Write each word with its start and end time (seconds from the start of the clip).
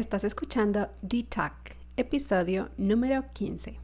Estás 0.00 0.24
escuchando 0.24 0.88
D-Talk, 1.02 1.76
episodio 1.98 2.70
número 2.78 3.22
15. 3.34 3.78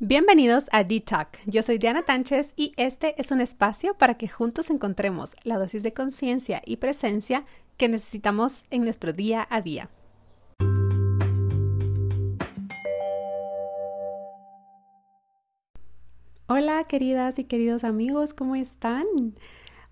Bienvenidos 0.00 0.66
a 0.70 0.84
D-Talk. 0.84 1.38
Yo 1.46 1.62
soy 1.62 1.78
Diana 1.78 2.02
Tánchez 2.02 2.52
y 2.56 2.74
este 2.76 3.18
es 3.18 3.30
un 3.30 3.40
espacio 3.40 3.94
para 3.94 4.18
que 4.18 4.28
juntos 4.28 4.68
encontremos 4.68 5.34
la 5.44 5.56
dosis 5.56 5.82
de 5.82 5.94
conciencia 5.94 6.60
y 6.66 6.76
presencia 6.76 7.46
que 7.78 7.88
necesitamos 7.88 8.66
en 8.70 8.84
nuestro 8.84 9.14
día 9.14 9.48
a 9.48 9.62
día. 9.62 9.88
Hola 16.50 16.84
queridas 16.84 17.38
y 17.38 17.44
queridos 17.44 17.84
amigos, 17.84 18.32
¿cómo 18.32 18.56
están? 18.56 19.04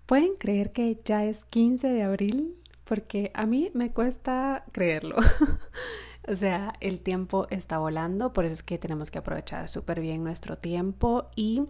¿Pueden 0.07 0.33
creer 0.39 0.71
que 0.71 0.99
ya 1.05 1.23
es 1.23 1.45
15 1.45 1.87
de 1.87 2.01
abril? 2.01 2.55
Porque 2.83 3.29
a 3.35 3.45
mí 3.45 3.69
me 3.75 3.93
cuesta 3.93 4.65
creerlo. 4.71 5.17
o 6.27 6.35
sea, 6.35 6.73
el 6.79 6.99
tiempo 7.01 7.45
está 7.51 7.77
volando, 7.77 8.33
por 8.33 8.45
eso 8.45 8.53
es 8.53 8.63
que 8.63 8.79
tenemos 8.79 9.11
que 9.11 9.19
aprovechar 9.19 9.69
súper 9.69 10.01
bien 10.01 10.23
nuestro 10.23 10.57
tiempo 10.57 11.29
y 11.35 11.61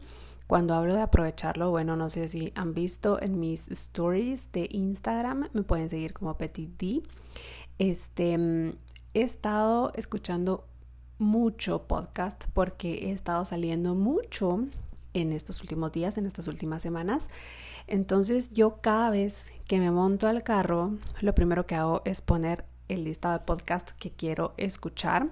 cuando 0.48 0.73
hablo 0.73 0.95
de 0.95 1.02
aprovecharlo, 1.02 1.70
bueno, 1.70 1.98
no 1.98 2.09
sé 2.09 2.30
si 2.30 2.54
han 2.56 2.73
visto 2.73 3.22
en 3.22 3.42
mis 3.42 3.70
stories 3.70 4.54
de 4.54 4.70
Instagram, 4.72 5.50
me 5.52 5.64
pueden 5.64 5.90
seguir 5.90 6.14
como 6.14 6.38
Petit 6.38 6.70
D. 6.78 7.04
Este, 7.78 8.36
he 9.14 9.22
estado 9.22 9.92
escuchando 9.95 10.64
mucho 11.20 11.88
podcast 11.88 12.45
porque 12.53 13.07
he 13.07 13.12
estado 13.12 13.45
saliendo 13.45 13.95
mucho 13.95 14.66
en 15.13 15.34
estos 15.34 15.62
últimos 15.62 15.91
días, 15.91 16.17
en 16.17 16.25
estas 16.25 16.48
últimas 16.48 16.81
semanas. 16.81 17.30
Entonces 17.88 18.52
yo 18.52 18.81
cada 18.81 19.09
vez 19.09 19.52
que 19.67 19.80
me 19.80 19.92
monto 19.92 20.27
al 20.27 20.44
carro, 20.44 20.92
lo 21.22 21.33
primero 21.33 21.66
que 21.66 21.75
hago 21.75 22.02
es 22.05 22.22
poner 22.22 22.66
el 22.88 23.03
listado 23.03 23.38
de 23.38 23.45
podcast 23.45 23.92
que 23.92 24.11
quiero 24.11 24.53
escuchar. 24.58 25.30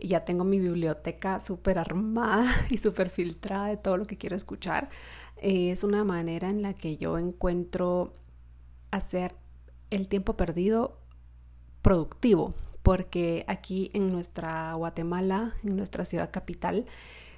Ya 0.00 0.24
tengo 0.24 0.44
mi 0.44 0.58
biblioteca 0.58 1.40
súper 1.40 1.78
armada 1.78 2.52
y 2.70 2.78
súper 2.78 3.10
filtrada 3.10 3.66
de 3.66 3.76
todo 3.76 3.96
lo 3.96 4.06
que 4.06 4.18
quiero 4.18 4.36
escuchar. 4.36 4.90
Es 5.36 5.84
una 5.84 6.04
manera 6.04 6.50
en 6.50 6.62
la 6.62 6.74
que 6.74 6.96
yo 6.96 7.18
encuentro 7.18 8.12
hacer 8.90 9.34
el 9.90 10.08
tiempo 10.08 10.36
perdido 10.36 10.98
productivo, 11.82 12.54
porque 12.88 13.44
aquí 13.48 13.90
en 13.92 14.10
nuestra 14.10 14.72
Guatemala, 14.72 15.54
en 15.62 15.76
nuestra 15.76 16.06
ciudad 16.06 16.30
capital, 16.30 16.86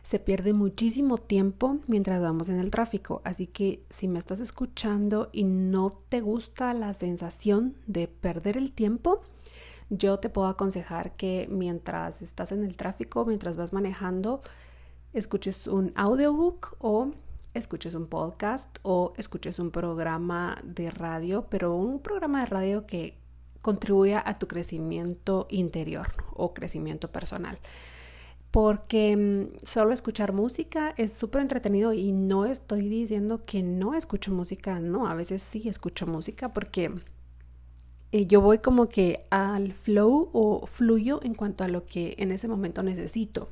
se 0.04 0.20
pierde 0.20 0.52
muchísimo 0.52 1.18
tiempo 1.18 1.80
mientras 1.88 2.22
vamos 2.22 2.48
en 2.48 2.60
el 2.60 2.70
tráfico. 2.70 3.20
Así 3.24 3.48
que 3.48 3.82
si 3.90 4.06
me 4.06 4.20
estás 4.20 4.38
escuchando 4.38 5.28
y 5.32 5.42
no 5.42 5.90
te 5.90 6.20
gusta 6.20 6.72
la 6.72 6.94
sensación 6.94 7.74
de 7.88 8.06
perder 8.06 8.56
el 8.56 8.70
tiempo, 8.70 9.22
yo 9.88 10.20
te 10.20 10.28
puedo 10.28 10.46
aconsejar 10.46 11.16
que 11.16 11.48
mientras 11.50 12.22
estás 12.22 12.52
en 12.52 12.62
el 12.62 12.76
tráfico, 12.76 13.24
mientras 13.24 13.56
vas 13.56 13.72
manejando, 13.72 14.42
escuches 15.14 15.66
un 15.66 15.92
audiobook 15.96 16.76
o 16.78 17.10
escuches 17.54 17.94
un 17.94 18.06
podcast 18.06 18.78
o 18.82 19.14
escuches 19.16 19.58
un 19.58 19.72
programa 19.72 20.58
de 20.62 20.92
radio, 20.92 21.48
pero 21.50 21.74
un 21.74 21.98
programa 21.98 22.38
de 22.38 22.46
radio 22.46 22.86
que 22.86 23.19
contribuya 23.62 24.22
a 24.24 24.38
tu 24.38 24.48
crecimiento 24.48 25.46
interior 25.50 26.08
o 26.34 26.54
crecimiento 26.54 27.10
personal 27.10 27.58
porque 28.50 29.16
mm, 29.16 29.64
solo 29.64 29.92
escuchar 29.92 30.32
música 30.32 30.94
es 30.96 31.12
súper 31.12 31.42
entretenido 31.42 31.92
y 31.92 32.12
no 32.12 32.46
estoy 32.46 32.88
diciendo 32.88 33.44
que 33.44 33.62
no 33.62 33.94
escucho 33.94 34.32
música, 34.32 34.80
no, 34.80 35.08
a 35.08 35.14
veces 35.14 35.42
sí 35.42 35.68
escucho 35.68 36.06
música 36.06 36.52
porque 36.52 36.92
eh, 38.12 38.26
yo 38.26 38.40
voy 38.40 38.58
como 38.58 38.88
que 38.88 39.26
al 39.30 39.72
flow 39.72 40.30
o 40.32 40.66
fluyo 40.66 41.20
en 41.22 41.34
cuanto 41.34 41.64
a 41.64 41.68
lo 41.68 41.86
que 41.86 42.14
en 42.18 42.32
ese 42.32 42.48
momento 42.48 42.82
necesito. 42.82 43.48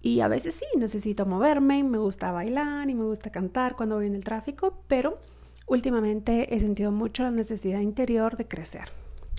Y 0.00 0.20
a 0.20 0.28
veces 0.28 0.54
sí, 0.54 0.64
necesito 0.78 1.26
moverme, 1.26 1.82
me 1.82 1.98
gusta 1.98 2.30
bailar 2.30 2.88
y 2.88 2.94
me 2.94 3.04
gusta 3.04 3.30
cantar 3.30 3.74
cuando 3.74 3.96
voy 3.96 4.06
en 4.06 4.14
el 4.14 4.22
tráfico, 4.22 4.78
pero 4.86 5.18
últimamente 5.66 6.54
he 6.54 6.60
sentido 6.60 6.92
mucho 6.92 7.24
la 7.24 7.32
necesidad 7.32 7.80
interior 7.80 8.36
de 8.36 8.46
crecer. 8.46 8.88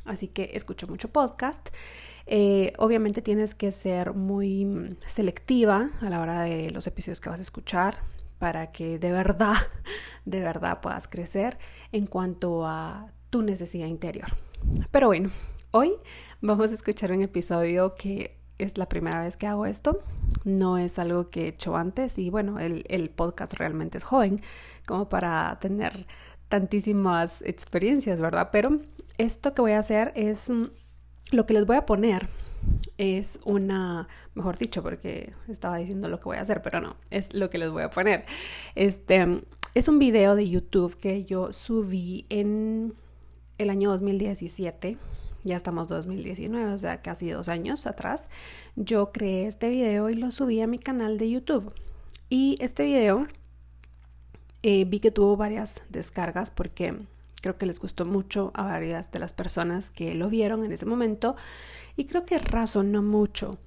Así 0.10 0.28
que 0.28 0.52
escucho 0.54 0.88
mucho 0.88 1.08
podcast 1.10 1.70
eh, 2.32 2.74
obviamente 2.78 3.24
tienes 3.24 3.56
que 3.56 3.72
ser 3.72 4.14
muy 4.14 4.64
mm, 4.64 4.98
selectiva 5.08 5.90
a 6.00 6.10
la 6.12 6.22
hora 6.22 6.42
de 6.42 6.70
los 6.70 6.86
episodios 6.86 7.20
que 7.20 7.30
vas 7.30 7.40
a 7.40 7.42
escuchar 7.42 8.04
para 8.38 8.72
que 8.72 9.00
de 9.00 9.12
verdad, 9.12 9.56
de 10.26 10.40
verdad 10.40 10.80
puedas 10.80 11.08
crecer 11.08 11.58
en 11.92 12.06
cuanto 12.06 12.68
a 12.68 13.12
tu 13.32 13.42
necesidad 13.42 13.88
interior. 13.88 14.28
Pero 14.92 15.08
bueno, 15.08 15.32
hoy 15.72 15.94
vamos 16.40 16.70
a 16.72 16.76
escuchar 16.76 17.12
un 17.12 17.24
episodio 17.24 17.96
que 17.96 18.38
es 18.60 18.78
la 18.78 18.88
primera 18.88 19.22
vez 19.22 19.36
que 19.36 19.48
hago 19.48 19.66
esto, 19.66 20.04
no 20.44 20.78
es 20.78 21.00
algo 21.00 21.32
que 21.32 21.46
he 21.46 21.48
hecho 21.48 21.78
antes 21.78 22.20
y 22.20 22.30
bueno, 22.30 22.60
el, 22.60 22.84
el 22.90 23.10
podcast 23.10 23.54
realmente 23.54 23.98
es 23.98 24.04
joven 24.04 24.40
como 24.86 25.10
para 25.10 25.58
tener 25.60 26.06
tantísimas 26.50 27.42
experiencias, 27.44 28.20
¿verdad? 28.20 28.50
Pero 28.52 28.80
esto 29.18 29.54
que 29.54 29.62
voy 29.62 29.72
a 29.72 29.80
hacer 29.80 30.12
es 30.16 30.50
mm, 30.50 30.66
lo 31.32 31.46
que 31.46 31.54
les 31.54 31.66
voy 31.66 31.78
a 31.78 31.86
poner 31.86 32.28
es 32.98 33.40
una, 33.46 34.08
mejor 34.34 34.58
dicho, 34.58 34.84
porque 34.84 35.34
estaba 35.48 35.78
diciendo 35.78 36.10
lo 36.10 36.20
que 36.20 36.26
voy 36.26 36.38
a 36.38 36.42
hacer, 36.42 36.62
pero 36.62 36.82
no, 36.82 36.98
es 37.10 37.34
lo 37.34 37.50
que 37.50 37.58
les 37.58 37.70
voy 37.70 37.84
a 37.84 37.90
poner. 37.90 38.26
Este 38.76 39.44
es 39.76 39.88
un 39.88 40.00
video 40.00 40.36
de 40.36 40.50
YouTube 40.50 40.98
que 40.98 41.24
yo 41.24 41.54
subí 41.54 42.26
en 42.30 42.96
el 43.58 43.70
año 43.70 43.92
2017. 43.92 44.98
Ya 45.44 45.56
estamos 45.56 45.88
2019, 45.88 46.74
o 46.74 46.78
sea, 46.78 47.02
casi 47.02 47.30
dos 47.30 47.48
años 47.48 47.88
atrás. 47.88 48.30
Yo 48.76 49.12
creé 49.14 49.48
este 49.48 49.70
video 49.70 50.10
y 50.10 50.16
lo 50.16 50.32
subí 50.32 50.60
a 50.60 50.68
mi 50.68 50.80
canal 50.80 51.18
de 51.18 51.30
YouTube. 51.30 51.74
Y 52.28 52.58
este 52.60 52.84
video 52.84 53.28
eh, 54.64 54.86
vi 54.86 55.00
que 55.00 55.12
tuvo 55.12 55.38
varias 55.38 55.82
descargas 55.90 56.52
porque 56.52 56.96
Creo 57.42 57.58
que 57.58 57.66
les 57.66 57.80
gustó 57.80 58.06
mucho 58.06 58.52
a 58.54 58.64
varias 58.64 59.12
de 59.12 59.20
las 59.20 59.34
personas 59.34 59.92
que 59.92 60.14
lo 60.14 60.30
vieron 60.30 60.66
en 60.66 60.72
ese 60.72 60.86
momento 60.86 61.36
y 61.96 62.06
creo 62.06 62.26
que 62.26 62.38
razonó 62.38 63.02
mucho 63.02 63.58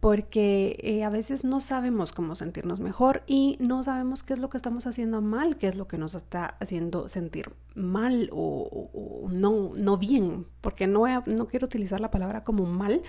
porque 0.00 0.78
eh, 0.82 1.04
a 1.04 1.10
veces 1.10 1.44
no 1.44 1.60
sabemos 1.60 2.12
cómo 2.12 2.34
sentirnos 2.34 2.80
mejor 2.80 3.22
y 3.26 3.56
no 3.60 3.82
sabemos 3.82 4.22
qué 4.22 4.34
es 4.34 4.40
lo 4.40 4.50
que 4.50 4.56
estamos 4.56 4.86
haciendo 4.86 5.22
mal, 5.22 5.56
qué 5.56 5.66
es 5.66 5.76
lo 5.76 5.88
que 5.88 5.98
nos 5.98 6.14
está 6.14 6.56
haciendo 6.60 7.08
sentir 7.08 7.52
mal 7.74 8.28
o, 8.32 9.28
no, 9.32 9.72
no 9.76 9.96
bien, 9.96 10.46
porque 10.60 10.86
no, 10.86 11.06
no 11.26 11.48
quiero 11.48 11.66
utilizar 11.66 12.00
la 12.00 12.10
palabra 12.10 12.44
como 12.44 12.66
mal, 12.66 13.02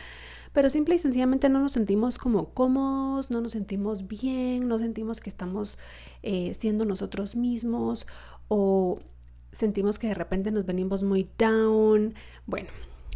pero 0.53 0.69
simple 0.69 0.95
y 0.95 0.97
sencillamente 0.97 1.49
no 1.49 1.59
nos 1.59 1.73
sentimos 1.73 2.17
como 2.17 2.53
cómodos, 2.53 3.29
no 3.31 3.41
nos 3.41 3.51
sentimos 3.51 4.07
bien, 4.07 4.67
no 4.67 4.79
sentimos 4.79 5.19
que 5.19 5.29
estamos 5.29 5.77
eh, 6.23 6.53
siendo 6.57 6.85
nosotros 6.85 7.35
mismos 7.35 8.07
o 8.47 8.99
sentimos 9.51 9.99
que 9.99 10.07
de 10.07 10.13
repente 10.13 10.51
nos 10.51 10.65
venimos 10.65 11.03
muy 11.03 11.29
down. 11.37 12.13
Bueno, 12.45 12.69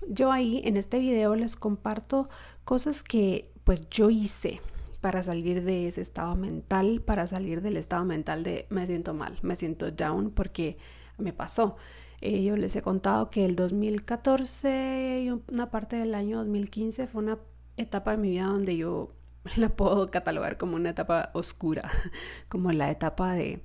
yo 0.07 0.31
ahí 0.31 0.61
en 0.65 0.77
este 0.77 0.99
video 0.99 1.35
les 1.35 1.55
comparto 1.55 2.29
cosas 2.63 3.03
que 3.03 3.50
pues 3.71 3.89
yo 3.89 4.09
hice 4.09 4.59
para 4.99 5.23
salir 5.23 5.63
de 5.63 5.87
ese 5.87 6.01
estado 6.01 6.35
mental, 6.35 7.01
para 7.05 7.25
salir 7.25 7.61
del 7.61 7.77
estado 7.77 8.03
mental 8.03 8.43
de 8.43 8.67
me 8.69 8.85
siento 8.85 9.13
mal, 9.13 9.39
me 9.43 9.55
siento 9.55 9.89
down 9.91 10.31
porque 10.31 10.77
me 11.17 11.31
pasó. 11.31 11.77
Eh, 12.19 12.43
yo 12.43 12.57
les 12.57 12.75
he 12.75 12.81
contado 12.81 13.29
que 13.29 13.45
el 13.45 13.55
2014 13.55 15.21
y 15.23 15.29
una 15.29 15.71
parte 15.71 15.95
del 15.95 16.15
año 16.15 16.39
2015 16.39 17.07
fue 17.07 17.23
una 17.23 17.39
etapa 17.77 18.11
de 18.11 18.17
mi 18.17 18.31
vida 18.31 18.47
donde 18.47 18.75
yo 18.75 19.13
la 19.55 19.69
puedo 19.69 20.11
catalogar 20.11 20.57
como 20.57 20.75
una 20.75 20.89
etapa 20.89 21.29
oscura, 21.33 21.89
como 22.49 22.73
la 22.73 22.91
etapa 22.91 23.31
de 23.31 23.61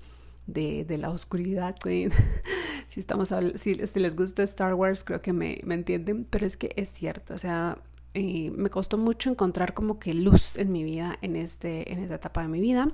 de, 0.47 0.87
la 1.00 1.11
oscuridad. 1.11 1.75
si, 2.87 3.00
estamos, 3.00 3.35
si, 3.56 3.75
les 3.75 4.14
gusta 4.14 4.44
Star 4.44 4.75
Wars, 4.75 5.02
creo 5.02 5.20
que 5.20 5.32
me, 5.32 5.59
me 5.64 5.75
entienden, 5.75 6.25
pero 6.25 6.47
es 6.47 6.56
que 6.56 6.73
es 6.76 6.91
cierto, 6.91 7.35
o 7.35 7.38
sea, 7.38 7.81
me 8.23 8.71
costó 8.71 8.99
mucho 8.99 9.31
encontrar 9.31 9.75
como 9.75 9.99
que 9.99 10.15
luz 10.15 10.57
en 10.57 10.73
mi 10.73 10.85
vida, 10.85 11.19
en, 11.23 11.37
este, 11.37 11.93
en 11.93 11.99
esta 11.99 12.17
etapa 12.17 12.43
de 12.43 12.49
mi 12.49 12.61
vida. 12.61 12.89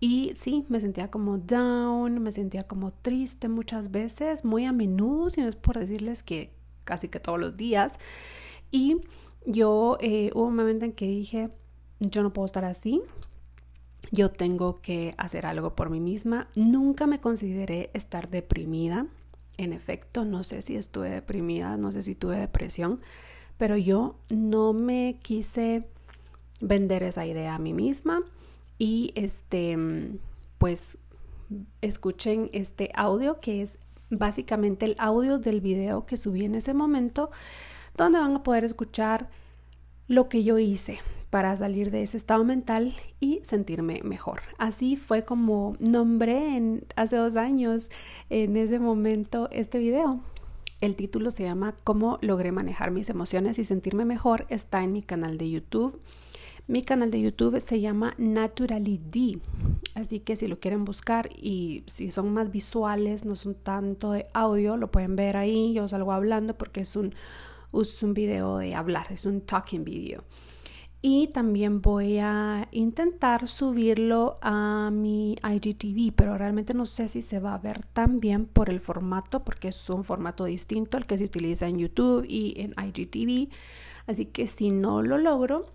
Y 0.00 0.32
sí, 0.36 0.64
me 0.68 0.80
sentía 0.80 1.10
como 1.10 1.38
down, 1.38 2.22
me 2.22 2.30
sentía 2.30 2.64
como 2.64 2.92
triste 2.92 3.48
muchas 3.48 3.90
veces, 3.90 4.44
muy 4.44 4.64
a 4.64 4.72
menudo, 4.72 5.30
si 5.30 5.40
no 5.40 5.48
es 5.48 5.56
por 5.56 5.78
decirles 5.78 6.22
que 6.22 6.52
casi 6.84 7.08
que 7.08 7.18
todos 7.18 7.40
los 7.40 7.56
días. 7.56 7.98
Y 8.70 8.98
yo 9.44 9.96
eh, 10.00 10.30
hubo 10.34 10.46
un 10.46 10.56
momento 10.56 10.84
en 10.84 10.92
que 10.92 11.06
dije, 11.06 11.50
yo 12.00 12.22
no 12.22 12.32
puedo 12.32 12.46
estar 12.46 12.64
así, 12.64 13.02
yo 14.12 14.30
tengo 14.30 14.76
que 14.76 15.14
hacer 15.18 15.46
algo 15.46 15.74
por 15.74 15.90
mí 15.90 16.00
misma. 16.00 16.48
Nunca 16.54 17.06
me 17.06 17.20
consideré 17.20 17.90
estar 17.94 18.30
deprimida. 18.30 19.06
En 19.56 19.72
efecto, 19.72 20.24
no 20.24 20.44
sé 20.44 20.62
si 20.62 20.76
estuve 20.76 21.10
deprimida, 21.10 21.76
no 21.76 21.90
sé 21.90 22.02
si 22.02 22.14
tuve 22.14 22.36
depresión, 22.36 23.00
pero 23.58 23.76
yo 23.76 24.16
no 24.30 24.72
me 24.72 25.18
quise 25.22 25.86
vender 26.60 27.02
esa 27.02 27.26
idea 27.26 27.54
a 27.54 27.58
mí 27.58 27.72
misma 27.72 28.22
y 28.78 29.12
este 29.14 29.76
pues 30.58 30.98
escuchen 31.80 32.50
este 32.52 32.90
audio 32.94 33.40
que 33.40 33.62
es 33.62 33.78
básicamente 34.10 34.86
el 34.86 34.96
audio 34.98 35.38
del 35.38 35.60
video 35.60 36.06
que 36.06 36.16
subí 36.16 36.44
en 36.44 36.54
ese 36.54 36.74
momento, 36.74 37.30
donde 37.96 38.18
van 38.18 38.36
a 38.36 38.42
poder 38.42 38.64
escuchar 38.64 39.28
lo 40.06 40.28
que 40.28 40.44
yo 40.44 40.58
hice 40.58 40.98
para 41.30 41.54
salir 41.56 41.90
de 41.90 42.02
ese 42.02 42.16
estado 42.16 42.42
mental 42.42 42.96
y 43.20 43.40
sentirme 43.42 44.00
mejor. 44.02 44.40
Así 44.56 44.96
fue 44.96 45.22
como 45.22 45.76
nombré 45.78 46.56
en, 46.56 46.86
hace 46.96 47.16
dos 47.16 47.36
años 47.36 47.90
en 48.30 48.56
ese 48.56 48.78
momento 48.78 49.48
este 49.52 49.78
video. 49.78 50.20
El 50.80 50.94
título 50.94 51.32
se 51.32 51.42
llama 51.42 51.74
Cómo 51.82 52.18
logré 52.20 52.52
manejar 52.52 52.92
mis 52.92 53.10
emociones 53.10 53.58
y 53.58 53.64
sentirme 53.64 54.04
mejor. 54.04 54.46
Está 54.48 54.84
en 54.84 54.92
mi 54.92 55.02
canal 55.02 55.36
de 55.36 55.50
YouTube. 55.50 56.00
Mi 56.68 56.82
canal 56.82 57.10
de 57.10 57.20
YouTube 57.20 57.60
se 57.60 57.80
llama 57.80 58.14
Naturally 58.16 58.98
D. 58.98 59.40
Así 59.94 60.20
que 60.20 60.36
si 60.36 60.46
lo 60.46 60.60
quieren 60.60 60.84
buscar 60.84 61.30
y 61.36 61.82
si 61.86 62.12
son 62.12 62.32
más 62.32 62.52
visuales, 62.52 63.24
no 63.24 63.34
son 63.34 63.56
tanto 63.56 64.12
de 64.12 64.26
audio, 64.34 64.76
lo 64.76 64.88
pueden 64.92 65.16
ver 65.16 65.36
ahí. 65.36 65.72
Yo 65.72 65.88
salgo 65.88 66.12
hablando 66.12 66.56
porque 66.56 66.82
es 66.82 66.94
un, 66.94 67.12
es 67.72 68.02
un 68.04 68.14
video 68.14 68.58
de 68.58 68.76
hablar, 68.76 69.08
es 69.10 69.26
un 69.26 69.40
talking 69.40 69.82
video 69.82 70.22
y 71.00 71.28
también 71.28 71.80
voy 71.80 72.18
a 72.18 72.66
intentar 72.72 73.46
subirlo 73.46 74.36
a 74.42 74.90
mi 74.92 75.36
IGTV, 75.48 76.12
pero 76.14 76.36
realmente 76.36 76.74
no 76.74 76.86
sé 76.86 77.08
si 77.08 77.22
se 77.22 77.38
va 77.38 77.54
a 77.54 77.58
ver 77.58 77.84
tan 77.84 78.18
bien 78.18 78.46
por 78.46 78.68
el 78.68 78.80
formato, 78.80 79.44
porque 79.44 79.68
es 79.68 79.90
un 79.90 80.02
formato 80.02 80.44
distinto 80.44 80.96
al 80.96 81.06
que 81.06 81.16
se 81.16 81.24
utiliza 81.24 81.68
en 81.68 81.78
YouTube 81.78 82.26
y 82.28 82.54
en 82.60 82.74
IGTV. 82.76 83.48
Así 84.08 84.26
que 84.26 84.48
si 84.48 84.70
no 84.70 85.02
lo 85.02 85.18
logro, 85.18 85.66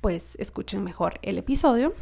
pues 0.00 0.34
escuchen 0.40 0.82
mejor 0.82 1.20
el 1.22 1.38
episodio, 1.38 1.94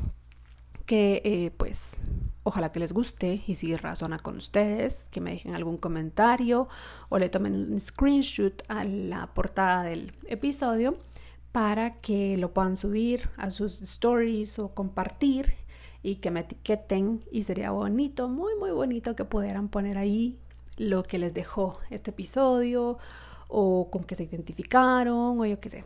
que 0.87 1.21
eh, 1.25 1.51
pues 1.57 1.97
ojalá 2.45 2.73
que 2.73 2.81
les 2.81 2.95
guste 2.95 3.43
y 3.47 3.57
si 3.57 3.77
razona 3.77 4.19
con 4.19 4.37
ustedes, 4.37 5.07
que 5.11 5.21
me 5.21 5.33
dejen 5.33 5.55
algún 5.55 5.77
comentario 5.77 6.67
o 7.11 7.19
le 7.19 7.29
tomen 7.29 7.55
un 7.55 7.79
screenshot 7.79 8.63
a 8.69 8.85
la 8.85 9.27
portada 9.35 9.83
del 9.83 10.15
episodio 10.25 10.97
para 11.53 12.01
que 12.01 12.37
lo 12.37 12.53
puedan 12.53 12.77
subir 12.77 13.29
a 13.37 13.51
sus 13.51 13.83
stories 13.83 14.59
o 14.59 14.75
compartir 14.75 15.55
y 16.03 16.17
que 16.17 16.31
me 16.31 16.41
etiqueten 16.41 17.21
y 17.31 17.43
sería 17.43 17.71
bonito, 17.71 18.29
muy 18.29 18.55
muy 18.57 18.71
bonito 18.71 19.17
que 19.17 19.25
pudieran 19.25 19.69
poner 19.69 19.99
ahí 19.99 20.39
lo 20.77 21.03
que 21.03 21.19
les 21.19 21.35
dejó 21.35 21.79
este 21.91 22.11
episodio 22.11 22.99
o 23.49 23.91
con 23.91 24.05
que 24.05 24.15
se 24.15 24.25
identificaron 24.25 25.41
o 25.41 25.47
yo 25.47 25.61
qué 25.61 25.69
sé. 25.69 25.85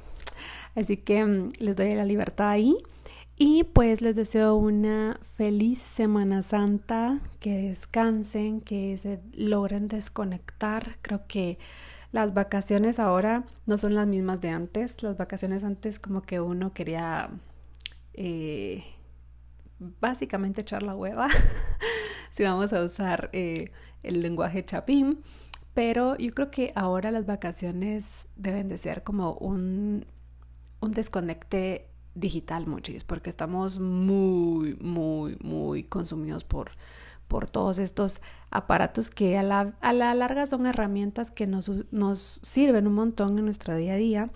Así 0.74 0.96
que 0.96 1.24
mm, 1.24 1.48
les 1.58 1.76
doy 1.76 1.94
la 1.94 2.04
libertad 2.04 2.50
ahí 2.50 2.76
y 3.36 3.64
pues 3.64 4.00
les 4.00 4.14
deseo 4.14 4.54
una 4.54 5.18
feliz 5.36 5.80
Semana 5.80 6.42
Santa, 6.42 7.20
que 7.40 7.68
descansen, 7.70 8.60
que 8.60 8.96
se 8.96 9.20
logren 9.32 9.88
desconectar. 9.88 10.98
Creo 11.02 11.22
que 11.26 11.58
las 12.14 12.32
vacaciones 12.32 13.00
ahora 13.00 13.44
no 13.66 13.76
son 13.76 13.96
las 13.96 14.06
mismas 14.06 14.40
de 14.40 14.50
antes. 14.50 15.02
Las 15.02 15.16
vacaciones 15.16 15.64
antes 15.64 15.98
como 15.98 16.22
que 16.22 16.38
uno 16.38 16.72
quería 16.72 17.28
eh, 18.12 18.84
básicamente 20.00 20.60
echar 20.60 20.84
la 20.84 20.94
hueva, 20.94 21.28
si 22.30 22.44
vamos 22.44 22.72
a 22.72 22.84
usar 22.84 23.30
eh, 23.32 23.72
el 24.04 24.20
lenguaje 24.22 24.64
chapín. 24.64 25.24
Pero 25.74 26.16
yo 26.16 26.32
creo 26.34 26.52
que 26.52 26.70
ahora 26.76 27.10
las 27.10 27.26
vacaciones 27.26 28.28
deben 28.36 28.68
de 28.68 28.78
ser 28.78 29.02
como 29.02 29.32
un, 29.34 30.06
un 30.78 30.92
desconecte 30.92 31.88
digital, 32.14 32.68
muchis, 32.68 33.02
porque 33.02 33.28
estamos 33.28 33.80
muy, 33.80 34.76
muy, 34.76 35.36
muy 35.42 35.82
consumidos 35.82 36.44
por 36.44 36.70
por 37.28 37.48
todos 37.48 37.78
estos 37.78 38.20
aparatos 38.50 39.10
que 39.10 39.36
a 39.38 39.42
la, 39.42 39.74
a 39.80 39.92
la 39.92 40.14
larga 40.14 40.46
son 40.46 40.66
herramientas 40.66 41.30
que 41.30 41.46
nos, 41.46 41.70
nos 41.92 42.40
sirven 42.42 42.86
un 42.86 42.94
montón 42.94 43.38
en 43.38 43.44
nuestro 43.44 43.74
día 43.74 43.94
a 43.94 43.96
día, 43.96 44.30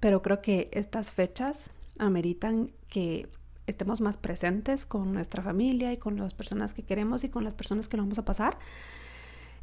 pero 0.00 0.22
creo 0.22 0.40
que 0.42 0.68
estas 0.72 1.12
fechas 1.12 1.70
ameritan 1.98 2.70
que 2.88 3.28
estemos 3.66 4.00
más 4.00 4.16
presentes 4.16 4.86
con 4.86 5.12
nuestra 5.12 5.42
familia 5.42 5.92
y 5.92 5.96
con 5.96 6.16
las 6.16 6.34
personas 6.34 6.74
que 6.74 6.82
queremos 6.82 7.24
y 7.24 7.28
con 7.28 7.44
las 7.44 7.54
personas 7.54 7.88
que 7.88 7.96
lo 7.96 8.02
vamos 8.02 8.18
a 8.18 8.24
pasar 8.24 8.58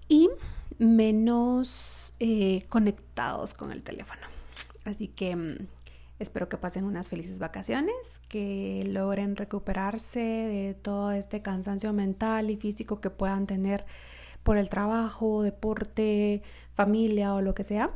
y 0.07 0.29
menos 0.79 2.15
eh, 2.19 2.65
conectados 2.69 3.53
con 3.53 3.71
el 3.71 3.83
teléfono. 3.83 4.21
Así 4.83 5.07
que 5.07 5.35
mm, 5.35 5.67
Espero 6.21 6.47
que 6.49 6.57
pasen 6.57 6.85
unas 6.85 7.09
felices 7.09 7.39
vacaciones, 7.39 8.19
que 8.29 8.83
logren 8.87 9.35
recuperarse 9.35 10.19
de 10.19 10.75
todo 10.79 11.11
este 11.13 11.41
cansancio 11.41 11.93
mental 11.93 12.51
y 12.51 12.57
físico 12.57 13.01
que 13.01 13.09
puedan 13.09 13.47
tener 13.47 13.85
por 14.43 14.57
el 14.57 14.69
trabajo, 14.69 15.41
deporte, 15.41 16.43
familia 16.73 17.33
o 17.33 17.41
lo 17.41 17.55
que 17.55 17.63
sea. 17.63 17.89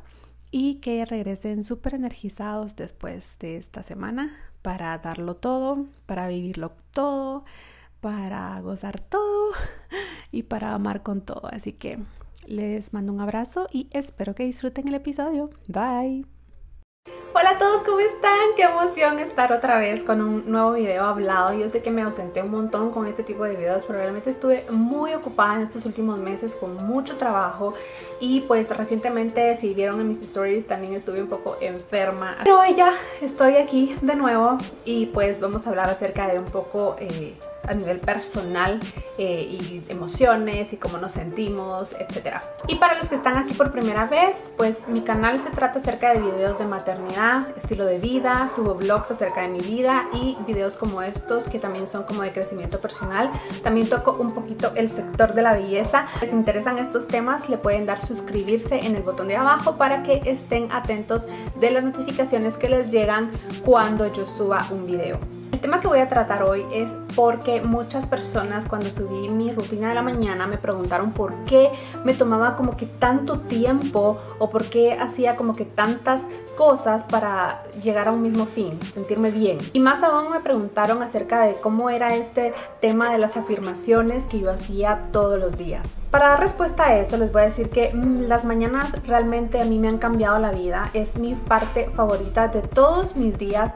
Y 0.50 0.76
que 0.76 1.06
regresen 1.06 1.64
súper 1.64 1.94
energizados 1.94 2.76
después 2.76 3.38
de 3.40 3.58
esta 3.58 3.84
semana 3.84 4.36
para 4.64 4.98
darlo 4.98 5.36
todo, 5.36 5.86
para 6.08 6.28
vivirlo 6.28 6.72
todo, 6.94 7.46
para 8.02 8.60
gozar 8.62 9.00
todo 9.00 9.52
y 10.32 10.44
para 10.44 10.74
amar 10.74 11.04
con 11.04 11.22
todo. 11.22 11.48
Así 11.52 11.74
que 11.74 12.00
les 12.48 12.92
mando 12.92 13.14
un 13.14 13.22
abrazo 13.22 13.68
y 13.72 13.88
espero 13.92 14.34
que 14.34 14.46
disfruten 14.46 14.88
el 14.88 14.96
episodio. 14.96 15.52
Bye. 15.68 16.35
Hola 17.38 17.50
a 17.50 17.58
todos, 17.58 17.84
¿cómo 17.84 18.00
están? 18.00 18.56
Qué 18.56 18.64
emoción 18.64 19.20
estar 19.20 19.52
otra 19.52 19.78
vez 19.78 20.04
con 20.04 20.22
un 20.22 20.50
nuevo 20.50 20.72
video 20.72 21.04
hablado. 21.04 21.52
Yo 21.54 21.68
sé 21.68 21.84
que 21.84 21.92
me 21.92 22.02
ausenté 22.02 22.42
un 22.42 22.50
montón 22.50 22.92
con 22.92 23.08
este 23.08 23.24
tipo 23.24 23.44
de 23.44 23.58
videos, 23.58 23.84
pero 23.86 24.00
realmente 24.00 24.30
estuve 24.30 24.60
muy 24.72 25.14
ocupada 25.14 25.56
en 25.56 25.64
estos 25.64 25.86
últimos 25.86 26.22
meses 26.22 26.54
con 26.54 26.76
mucho 26.88 27.18
trabajo 27.18 27.72
y 28.22 28.40
pues 28.48 28.76
recientemente 28.76 29.58
si 29.58 29.74
vieron 29.74 30.00
en 30.00 30.08
mis 30.08 30.22
stories 30.22 30.66
también 30.66 30.94
estuve 30.94 31.22
un 31.22 31.28
poco 31.28 31.58
enferma. 31.60 32.38
Pero 32.42 32.62
hoy 32.62 32.74
ya 32.74 32.94
estoy 33.22 33.58
aquí 33.58 33.94
de 34.02 34.16
nuevo 34.16 34.58
y 34.86 35.08
pues 35.08 35.42
vamos 35.42 35.68
a 35.68 35.72
hablar 35.72 35.90
acerca 35.90 36.30
de 36.30 36.40
un 36.40 36.46
poco... 36.46 36.96
Eh, 37.00 37.34
a 37.68 37.74
nivel 37.74 38.00
personal 38.00 38.80
eh, 39.18 39.58
y 39.60 39.84
emociones 39.90 40.74
y 40.74 40.78
cómo 40.78 40.98
nos 40.98 41.12
sentimos, 41.12 41.96
etc. 42.00 42.38
Y 42.68 42.76
para 42.76 42.96
los 42.96 43.10
que 43.10 43.16
están 43.16 43.38
aquí 43.38 43.54
por 43.54 43.72
primera 43.72 44.06
vez, 44.06 44.34
pues 44.58 44.88
mi 44.88 45.02
canal 45.02 45.40
se 45.42 45.50
trata 45.50 45.80
acerca 45.80 46.14
de 46.14 46.22
videos 46.22 46.58
de 46.60 46.66
maternidad, 46.66 47.50
estilo 47.58 47.86
de 47.86 48.00
vida, 48.00 48.50
subo 48.56 48.76
vlogs 48.76 49.12
acerca 49.12 49.42
de 49.42 49.50
mi 49.50 49.60
vida 49.60 50.06
y 50.14 50.38
videos 50.46 50.76
como 50.76 51.02
estos 51.02 51.46
que 51.46 51.60
también 51.60 51.88
son 51.88 52.04
como 52.04 52.22
de 52.22 52.32
crecimiento 52.32 52.80
personal. 52.80 53.32
También 53.64 53.90
toco 53.90 54.18
un 54.20 54.34
poquito 54.34 54.72
el 54.76 54.90
sector 54.90 55.34
de 55.34 55.42
la 55.42 55.54
belleza. 55.54 56.08
Si 56.20 56.26
les 56.26 56.34
interesan 56.34 56.78
estos 56.78 57.08
temas, 57.08 57.50
le 57.50 57.58
pueden 57.58 57.86
dar 57.86 58.06
suscribirse 58.06 58.80
en 58.80 58.96
el 58.96 59.04
botón 59.04 59.28
de 59.28 59.38
abajo 59.38 59.78
para 59.78 60.04
que 60.04 60.22
estén 60.26 60.72
atentos 60.72 61.26
de 61.60 61.72
las 61.72 61.84
notificaciones 61.84 62.56
que 62.56 62.70
les 62.70 62.92
llegan 62.92 63.32
cuando 63.64 64.12
yo 64.14 64.28
suba 64.28 64.66
un 64.72 64.86
video. 64.86 65.20
El 65.56 65.62
tema 65.62 65.80
que 65.80 65.88
voy 65.88 66.00
a 66.00 66.10
tratar 66.10 66.44
hoy 66.44 66.66
es 66.74 66.92
porque 67.16 67.62
muchas 67.62 68.06
personas 68.06 68.68
cuando 68.68 68.90
subí 68.90 69.30
mi 69.30 69.54
rutina 69.54 69.88
de 69.88 69.96
la 69.96 70.02
mañana 70.02 70.48
me 70.48 70.58
preguntaron 70.58 71.14
por 71.14 71.34
qué 71.46 71.70
me 72.04 72.14
tomaba 72.14 72.58
como 72.58 72.76
que 72.76 72.86
tanto 72.86 73.40
tiempo 73.40 74.20
o 74.38 74.50
por 74.50 74.66
qué 74.66 74.98
hacía 75.00 75.38
como 75.38 75.56
que 75.56 75.64
tantas 75.64 76.24
cosas 76.58 77.06
para 77.06 77.64
llegar 77.82 78.10
a 78.10 78.12
un 78.12 78.22
mismo 78.22 78.46
fin, 78.46 78.78
sentirme 78.94 79.32
bien. 79.32 79.58
Y 79.72 79.80
más 79.80 80.04
aún 80.04 80.30
me 80.30 80.42
preguntaron 80.42 81.02
acerca 81.02 81.44
de 81.44 81.56
cómo 81.56 81.90
era 81.90 82.16
este 82.16 82.54
tema 82.82 83.10
de 83.14 83.18
las 83.18 83.38
afirmaciones 83.38 84.26
que 84.26 84.42
yo 84.42 84.52
hacía 84.52 85.08
todos 85.14 85.40
los 85.40 85.58
días. 85.58 86.05
Para 86.16 86.30
dar 86.30 86.40
respuesta 86.40 86.86
a 86.86 86.96
eso 86.96 87.18
les 87.18 87.34
voy 87.34 87.42
a 87.42 87.46
decir 87.48 87.70
que 87.70 87.94
mm, 87.94 88.22
las 88.22 88.46
mañanas 88.46 89.06
realmente 89.06 89.62
a 89.62 89.66
mí 89.66 89.80
me 89.80 89.90
han 89.90 89.98
cambiado 89.98 90.40
la 90.40 90.52
vida, 90.52 90.90
es 90.94 91.18
mi 91.18 91.36
parte 91.36 91.90
favorita 91.94 92.48
de 92.48 92.62
todos 92.62 93.18
mis 93.18 93.38
días, 93.38 93.74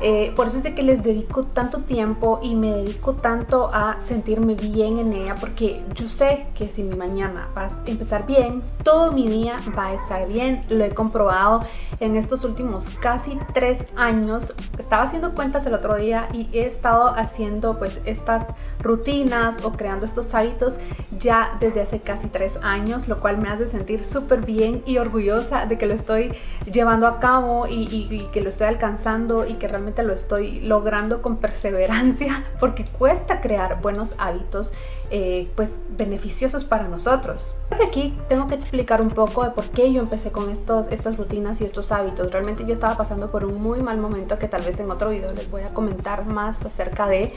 eh, 0.00 0.32
por 0.34 0.46
eso 0.46 0.56
es 0.56 0.62
de 0.62 0.74
que 0.74 0.82
les 0.82 1.02
dedico 1.02 1.44
tanto 1.44 1.80
tiempo 1.80 2.40
y 2.42 2.56
me 2.56 2.72
dedico 2.78 3.12
tanto 3.12 3.70
a 3.74 4.00
sentirme 4.00 4.54
bien 4.54 5.00
en 5.00 5.12
ella 5.12 5.34
porque 5.38 5.84
yo 5.94 6.08
sé 6.08 6.46
que 6.54 6.66
si 6.68 6.82
mi 6.82 6.96
mañana 6.96 7.46
va 7.54 7.66
a 7.66 7.70
empezar 7.84 8.24
bien, 8.24 8.62
todo 8.82 9.12
mi 9.12 9.28
día 9.28 9.58
va 9.76 9.88
a 9.88 9.92
estar 9.92 10.26
bien, 10.26 10.64
lo 10.70 10.86
he 10.86 10.94
comprobado 10.94 11.60
en 12.00 12.16
estos 12.16 12.42
últimos 12.44 12.86
casi 13.02 13.38
tres 13.52 13.84
años. 13.96 14.54
Estaba 14.78 15.02
haciendo 15.02 15.34
cuentas 15.34 15.66
el 15.66 15.74
otro 15.74 15.96
día 15.96 16.26
y 16.32 16.48
he 16.54 16.66
estado 16.66 17.08
haciendo 17.08 17.78
pues 17.78 18.00
estas 18.06 18.46
rutinas 18.80 19.58
o 19.62 19.72
creando 19.72 20.06
estos 20.06 20.34
hábitos 20.34 20.76
ya 21.20 21.56
desde 21.60 21.81
hace 21.82 22.00
casi 22.00 22.28
tres 22.28 22.54
años, 22.62 23.08
lo 23.08 23.18
cual 23.18 23.38
me 23.38 23.48
hace 23.48 23.66
sentir 23.68 24.04
súper 24.04 24.42
bien 24.42 24.82
y 24.86 24.98
orgullosa 24.98 25.66
de 25.66 25.78
que 25.78 25.86
lo 25.86 25.94
estoy 25.94 26.32
llevando 26.70 27.06
a 27.06 27.20
cabo 27.20 27.66
y, 27.66 27.84
y, 27.90 28.28
que 28.32 28.40
lo 28.40 28.48
estoy 28.48 28.68
alcanzando 28.68 29.46
y 29.46 29.54
que 29.54 29.68
realmente 29.68 30.02
lo 30.02 30.12
estoy 30.12 30.60
logrando 30.60 31.22
con 31.22 31.38
perseverancia, 31.38 32.42
porque 32.60 32.84
cuesta 32.98 33.40
crear 33.40 33.80
buenos 33.80 34.18
hábitos 34.20 34.72
eh, 35.14 35.46
pues 35.56 35.72
beneficiosos 35.98 36.64
para 36.64 36.88
nosotros. 36.88 37.54
Aquí 37.86 38.18
tengo 38.30 38.46
que 38.46 38.54
explicar 38.54 39.02
un 39.02 39.10
poco 39.10 39.44
de 39.44 39.50
por 39.50 39.64
qué 39.68 39.92
yo 39.92 40.00
empecé 40.00 40.32
con 40.32 40.48
estos, 40.48 40.88
estas 40.88 41.18
rutinas 41.18 41.60
y 41.60 41.64
estos 41.64 41.92
hábitos. 41.92 42.32
Realmente 42.32 42.64
yo 42.64 42.72
estaba 42.72 42.96
pasando 42.96 43.30
por 43.30 43.44
un 43.44 43.62
muy 43.62 43.82
mal 43.82 43.98
momento 43.98 44.38
que 44.38 44.48
tal 44.48 44.62
vez 44.62 44.80
en 44.80 44.90
otro 44.90 45.10
video 45.10 45.30
les 45.32 45.50
voy 45.50 45.62
a 45.62 45.68
comentar 45.68 46.24
más 46.24 46.64
acerca 46.64 47.06
de 47.08 47.30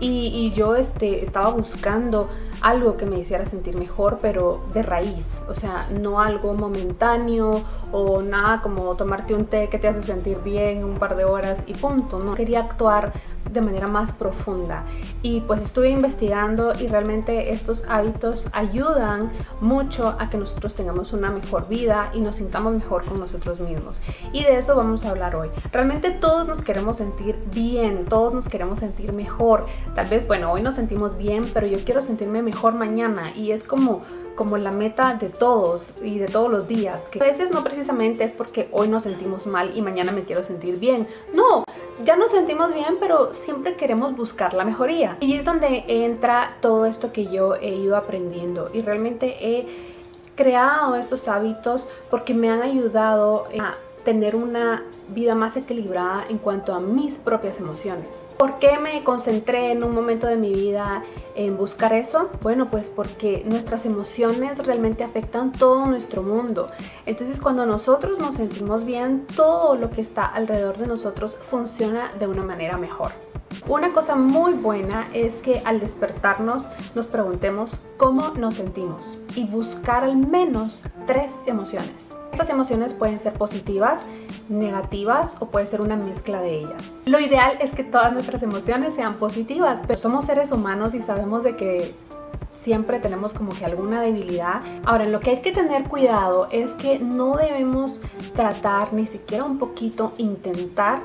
y, 0.00 0.52
yo 0.54 0.76
este, 0.76 1.24
estaba 1.24 1.50
buscando 1.50 2.30
algo 2.60 2.96
que 2.96 3.04
me 3.04 3.18
hiciera 3.18 3.44
sentir 3.46 3.78
mejor, 3.78 3.87
pero 4.20 4.60
de 4.72 4.82
raíz, 4.82 5.42
o 5.48 5.54
sea, 5.54 5.86
no 5.90 6.20
algo 6.20 6.54
momentáneo 6.54 7.50
o 7.92 8.22
nada 8.22 8.60
como 8.62 8.94
tomarte 8.96 9.34
un 9.34 9.46
té 9.46 9.68
que 9.68 9.78
te 9.78 9.88
hace 9.88 10.02
sentir 10.02 10.40
bien 10.42 10.84
un 10.84 10.98
par 10.98 11.16
de 11.16 11.24
horas 11.24 11.62
y 11.66 11.74
punto, 11.74 12.18
no 12.18 12.34
quería 12.34 12.60
actuar 12.60 13.12
de 13.50 13.60
manera 13.60 13.88
más 13.88 14.12
profunda. 14.12 14.84
Y 15.22 15.40
pues 15.40 15.62
estuve 15.62 15.88
investigando 15.88 16.78
y 16.78 16.86
realmente 16.86 17.50
estos 17.50 17.84
hábitos 17.88 18.46
ayudan 18.52 19.32
mucho 19.60 20.14
a 20.18 20.30
que 20.30 20.38
nosotros 20.38 20.74
tengamos 20.74 21.12
una 21.12 21.30
mejor 21.30 21.66
vida 21.68 22.10
y 22.14 22.20
nos 22.20 22.36
sintamos 22.36 22.74
mejor 22.74 23.04
con 23.04 23.18
nosotros 23.18 23.58
mismos. 23.60 24.02
Y 24.32 24.44
de 24.44 24.58
eso 24.58 24.76
vamos 24.76 25.04
a 25.04 25.10
hablar 25.10 25.34
hoy. 25.34 25.48
Realmente 25.72 26.10
todos 26.10 26.46
nos 26.46 26.62
queremos 26.62 26.98
sentir 26.98 27.36
bien, 27.52 28.04
todos 28.06 28.34
nos 28.34 28.48
queremos 28.48 28.80
sentir 28.80 29.12
mejor, 29.12 29.66
tal 29.94 30.08
vez 30.08 30.26
bueno, 30.26 30.52
hoy 30.52 30.62
nos 30.62 30.74
sentimos 30.74 31.16
bien, 31.16 31.50
pero 31.52 31.66
yo 31.66 31.78
quiero 31.84 32.02
sentirme 32.02 32.42
mejor 32.42 32.74
mañana 32.74 33.32
y 33.34 33.52
es 33.52 33.62
como 33.68 34.02
como 34.38 34.56
la 34.56 34.70
meta 34.70 35.14
de 35.14 35.30
todos 35.30 36.00
y 36.00 36.20
de 36.20 36.26
todos 36.26 36.48
los 36.48 36.68
días, 36.68 37.08
que 37.10 37.20
a 37.20 37.26
veces 37.26 37.50
no 37.50 37.64
precisamente 37.64 38.22
es 38.22 38.30
porque 38.30 38.68
hoy 38.70 38.86
nos 38.86 39.02
sentimos 39.02 39.48
mal 39.48 39.76
y 39.76 39.82
mañana 39.82 40.12
me 40.12 40.22
quiero 40.22 40.44
sentir 40.44 40.78
bien. 40.78 41.08
No, 41.34 41.64
ya 42.04 42.14
nos 42.16 42.30
sentimos 42.30 42.72
bien, 42.72 42.98
pero 43.00 43.34
siempre 43.34 43.74
queremos 43.74 44.16
buscar 44.16 44.54
la 44.54 44.64
mejoría. 44.64 45.16
Y 45.18 45.34
es 45.34 45.44
donde 45.44 45.84
entra 45.88 46.56
todo 46.60 46.86
esto 46.86 47.12
que 47.12 47.26
yo 47.26 47.56
he 47.56 47.74
ido 47.74 47.96
aprendiendo 47.96 48.66
y 48.72 48.80
realmente 48.82 49.34
he 49.40 49.90
creado 50.36 50.94
estos 50.94 51.26
hábitos 51.26 51.88
porque 52.08 52.32
me 52.32 52.48
han 52.48 52.62
ayudado 52.62 53.48
a 53.60 53.74
tener 54.04 54.36
una 54.36 54.84
vida 55.08 55.34
más 55.34 55.56
equilibrada 55.56 56.24
en 56.28 56.38
cuanto 56.38 56.74
a 56.74 56.78
mis 56.78 57.18
propias 57.18 57.58
emociones. 57.58 58.27
¿Por 58.38 58.60
qué 58.60 58.78
me 58.78 59.02
concentré 59.02 59.72
en 59.72 59.82
un 59.82 59.92
momento 59.92 60.28
de 60.28 60.36
mi 60.36 60.52
vida 60.52 61.02
en 61.34 61.56
buscar 61.56 61.92
eso? 61.92 62.30
Bueno, 62.40 62.66
pues 62.70 62.88
porque 62.88 63.42
nuestras 63.44 63.84
emociones 63.84 64.64
realmente 64.64 65.02
afectan 65.02 65.50
todo 65.50 65.86
nuestro 65.86 66.22
mundo. 66.22 66.70
Entonces 67.04 67.40
cuando 67.40 67.66
nosotros 67.66 68.20
nos 68.20 68.36
sentimos 68.36 68.84
bien, 68.84 69.26
todo 69.34 69.74
lo 69.74 69.90
que 69.90 70.02
está 70.02 70.24
alrededor 70.24 70.76
de 70.76 70.86
nosotros 70.86 71.36
funciona 71.48 72.10
de 72.16 72.28
una 72.28 72.44
manera 72.44 72.78
mejor. 72.78 73.10
Una 73.66 73.92
cosa 73.92 74.14
muy 74.14 74.52
buena 74.52 75.08
es 75.12 75.36
que 75.36 75.60
al 75.64 75.80
despertarnos 75.80 76.68
nos 76.94 77.06
preguntemos 77.08 77.80
cómo 77.96 78.30
nos 78.30 78.54
sentimos 78.54 79.18
y 79.34 79.46
buscar 79.46 80.04
al 80.04 80.16
menos 80.16 80.80
tres 81.06 81.34
emociones. 81.46 82.17
Estas 82.32 82.50
emociones 82.50 82.92
pueden 82.92 83.18
ser 83.18 83.32
positivas, 83.32 84.04
negativas 84.48 85.36
o 85.40 85.46
puede 85.46 85.66
ser 85.66 85.80
una 85.80 85.96
mezcla 85.96 86.40
de 86.40 86.60
ellas. 86.60 86.82
Lo 87.06 87.20
ideal 87.20 87.56
es 87.60 87.70
que 87.72 87.84
todas 87.84 88.12
nuestras 88.12 88.42
emociones 88.42 88.94
sean 88.94 89.16
positivas, 89.16 89.82
pero 89.86 89.98
somos 89.98 90.24
seres 90.24 90.52
humanos 90.52 90.94
y 90.94 91.02
sabemos 91.02 91.44
de 91.44 91.56
que 91.56 91.92
siempre 92.60 92.98
tenemos 92.98 93.32
como 93.32 93.52
que 93.52 93.64
alguna 93.64 94.02
debilidad. 94.02 94.60
Ahora, 94.84 95.06
lo 95.06 95.20
que 95.20 95.30
hay 95.30 95.40
que 95.40 95.52
tener 95.52 95.84
cuidado 95.84 96.46
es 96.50 96.72
que 96.72 96.98
no 96.98 97.36
debemos 97.36 98.00
tratar 98.34 98.92
ni 98.92 99.06
siquiera 99.06 99.44
un 99.44 99.58
poquito 99.58 100.12
intentar 100.18 101.00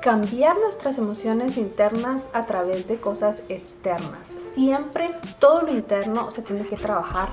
cambiar 0.00 0.58
nuestras 0.58 0.98
emociones 0.98 1.56
internas 1.56 2.26
a 2.32 2.42
través 2.42 2.88
de 2.88 2.96
cosas 2.96 3.44
externas. 3.48 4.36
Siempre 4.54 5.10
todo 5.38 5.62
lo 5.62 5.72
interno 5.72 6.30
se 6.30 6.42
tiene 6.42 6.66
que 6.66 6.76
trabajar 6.76 7.28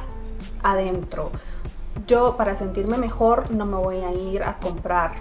adentro 0.61 1.31
yo 2.07 2.35
para 2.35 2.55
sentirme 2.55 2.97
mejor 2.97 3.55
no 3.55 3.65
me 3.65 3.77
voy 3.77 3.97
a 3.97 4.11
ir 4.11 4.43
a 4.43 4.57
comprar 4.57 5.11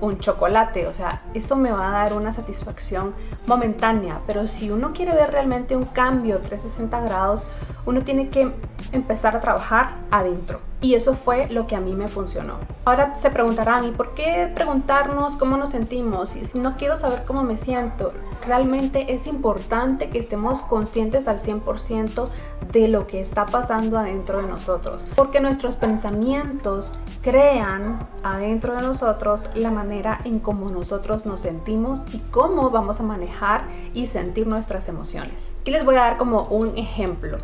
un 0.00 0.18
chocolate, 0.18 0.86
o 0.86 0.92
sea, 0.92 1.22
eso 1.34 1.56
me 1.56 1.70
va 1.70 1.88
a 1.88 1.92
dar 2.02 2.12
una 2.12 2.32
satisfacción 2.32 3.14
momentánea, 3.46 4.20
pero 4.26 4.46
si 4.46 4.70
uno 4.70 4.92
quiere 4.92 5.14
ver 5.14 5.30
realmente 5.30 5.74
un 5.74 5.84
cambio 5.84 6.38
360 6.38 7.00
grados, 7.00 7.46
uno 7.86 8.02
tiene 8.02 8.28
que 8.28 8.50
empezar 8.92 9.36
a 9.36 9.40
trabajar 9.40 9.96
adentro. 10.10 10.60
Y 10.80 10.94
eso 10.94 11.14
fue 11.14 11.48
lo 11.48 11.66
que 11.66 11.74
a 11.74 11.80
mí 11.80 11.94
me 11.94 12.06
funcionó. 12.06 12.58
Ahora 12.84 13.16
se 13.16 13.30
preguntarán, 13.30 13.84
¿y 13.84 13.90
por 13.92 14.14
qué 14.14 14.52
preguntarnos 14.54 15.34
cómo 15.36 15.56
nos 15.56 15.70
sentimos? 15.70 16.30
Si 16.30 16.58
no 16.58 16.74
quiero 16.74 16.96
saber 16.96 17.22
cómo 17.26 17.42
me 17.42 17.56
siento, 17.56 18.12
realmente 18.46 19.14
es 19.14 19.26
importante 19.26 20.10
que 20.10 20.18
estemos 20.18 20.62
conscientes 20.62 21.28
al 21.28 21.40
100% 21.40 22.28
de 22.72 22.88
lo 22.88 23.06
que 23.06 23.20
está 23.20 23.46
pasando 23.46 23.98
adentro 23.98 24.42
de 24.42 24.48
nosotros. 24.48 25.06
Porque 25.16 25.40
nuestros 25.40 25.76
pensamientos 25.76 26.94
crean 27.22 28.06
adentro 28.22 28.76
de 28.76 28.82
nosotros 28.82 29.50
la 29.54 29.70
manera 29.70 30.18
en 30.24 30.38
cómo 30.38 30.70
nosotros 30.70 31.26
nos 31.26 31.40
sentimos 31.40 32.02
y 32.14 32.18
cómo 32.30 32.70
vamos 32.70 33.00
a 33.00 33.02
manejar 33.02 33.66
y 33.96 34.06
sentir 34.06 34.46
nuestras 34.46 34.88
emociones. 34.88 35.56
Aquí 35.62 35.70
les 35.70 35.84
voy 35.84 35.96
a 35.96 36.00
dar 36.00 36.18
como 36.18 36.42
un 36.44 36.76
ejemplo. 36.76 37.38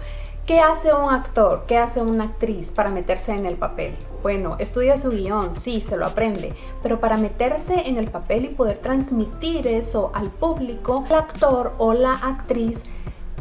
¿Qué 0.46 0.60
hace 0.60 0.92
un 0.92 1.12
actor? 1.12 1.64
¿Qué 1.66 1.78
hace 1.78 2.02
una 2.02 2.24
actriz 2.24 2.72
para 2.72 2.90
meterse 2.90 3.32
en 3.32 3.46
el 3.46 3.54
papel? 3.54 3.96
Bueno, 4.22 4.56
estudia 4.58 4.98
su 4.98 5.10
guion, 5.10 5.56
sí, 5.56 5.80
se 5.80 5.96
lo 5.96 6.04
aprende, 6.04 6.52
pero 6.82 7.00
para 7.00 7.16
meterse 7.16 7.88
en 7.88 7.96
el 7.96 8.08
papel 8.08 8.44
y 8.44 8.48
poder 8.48 8.78
transmitir 8.78 9.66
eso 9.66 10.10
al 10.14 10.28
público, 10.30 11.06
el 11.08 11.14
actor 11.14 11.72
o 11.78 11.94
la 11.94 12.10
actriz 12.10 12.80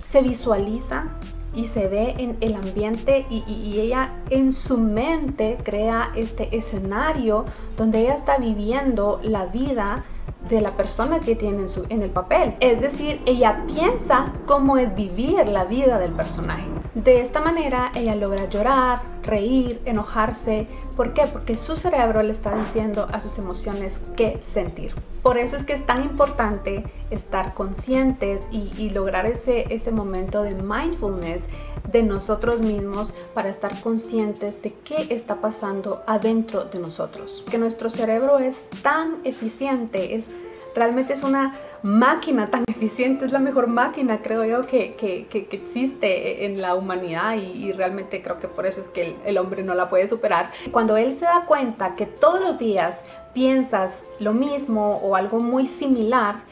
se 0.10 0.22
visualiza 0.22 1.06
y 1.54 1.66
se 1.66 1.88
ve 1.88 2.16
en 2.18 2.38
el 2.40 2.56
ambiente 2.56 3.26
y, 3.30 3.44
y, 3.46 3.80
ella 3.82 4.14
en 4.30 4.54
su 4.54 4.78
mente 4.78 5.58
crea 5.62 6.12
este 6.16 6.56
escenario 6.56 7.44
donde 7.78 8.02
ella 8.02 8.14
está 8.14 8.38
viviendo 8.38 9.20
la 9.22 9.46
vida 9.48 10.04
de 10.50 10.62
la 10.62 10.72
persona 10.72 11.20
que 11.20 11.36
tiene 11.36 11.60
en, 11.60 11.70
su, 11.70 11.86
en 11.90 12.02
el 12.02 12.10
papel. 12.10 12.54
Es 12.60 12.82
decir, 12.82 13.22
ella 13.26 13.64
piensa 13.68 14.34
cómo 14.46 14.78
es 14.78 14.94
vivir 14.96 15.46
la 15.48 15.64
vida 15.66 15.98
del 15.98 16.12
personaje. 16.12 16.64
De 16.94 17.22
esta 17.22 17.40
manera 17.40 17.92
ella 17.96 18.16
logra 18.16 18.50
llorar, 18.50 19.02
reír, 19.24 19.82
enojarse. 19.86 20.68
¿Por 20.98 21.14
qué? 21.14 21.24
Porque 21.32 21.56
su 21.56 21.78
cerebro 21.78 22.22
le 22.22 22.34
está 22.34 22.54
diciendo 22.54 23.08
a 23.12 23.22
sus 23.22 23.38
emociones 23.38 24.02
qué 24.18 24.42
sentir. 24.42 24.94
Por 25.24 25.38
eso 25.38 25.56
es 25.56 25.64
que 25.64 25.74
es 25.74 25.86
tan 25.86 26.04
importante 26.04 26.84
estar 27.12 27.54
conscientes 27.54 28.46
y, 28.52 28.72
y 28.78 28.90
lograr 28.90 29.26
ese, 29.26 29.74
ese 29.74 29.92
momento 29.92 30.44
de 30.44 30.56
mindfulness 30.56 31.44
de 31.92 32.04
nosotros 32.04 32.60
mismos 32.60 33.14
para 33.34 33.50
estar 33.50 33.80
conscientes 33.82 34.62
de 34.62 34.74
qué 34.84 35.08
está 35.10 35.42
pasando 35.42 36.04
adentro 36.08 36.66
de 36.66 36.80
nosotros. 36.80 37.44
Que 37.50 37.58
nuestro 37.58 37.90
cerebro 37.90 38.40
es 38.40 38.70
tan 38.82 39.20
eficiente, 39.24 40.16
es 40.16 40.36
realmente 40.76 41.14
es 41.14 41.24
una 41.24 41.54
máquina 41.84 42.50
tan 42.50 42.64
eficiente, 42.68 43.26
es 43.26 43.32
la 43.32 43.40
mejor 43.40 43.68
máquina, 43.68 44.22
creo 44.22 44.46
yo, 44.46 44.68
que, 44.68 44.96
que, 44.96 45.28
que, 45.28 45.48
existe 45.52 46.46
en 46.46 46.62
la 46.62 46.76
humanidad 46.76 47.36
y, 47.36 47.72
realmente 47.74 48.22
creo 48.22 48.40
que 48.40 48.48
por 48.48 48.66
eso 48.66 48.80
es 48.80 48.88
que 48.88 49.08
el, 49.08 49.16
el 49.26 49.38
hombre 49.38 49.64
no 49.64 49.74
la 49.74 49.90
puede 49.90 50.08
superar. 50.08 50.52
Cuando 50.72 50.98
él 50.98 51.14
se 51.14 51.26
da 51.26 51.46
cuenta 51.46 51.96
que 51.96 52.06
todos 52.06 52.40
los 52.42 52.58
días 52.58 53.02
piensas 53.34 54.12
lo 54.20 54.34
mismo 54.34 54.98
o 54.98 55.16
algo 55.16 55.40
muy 55.40 55.68
similar, 55.68 56.44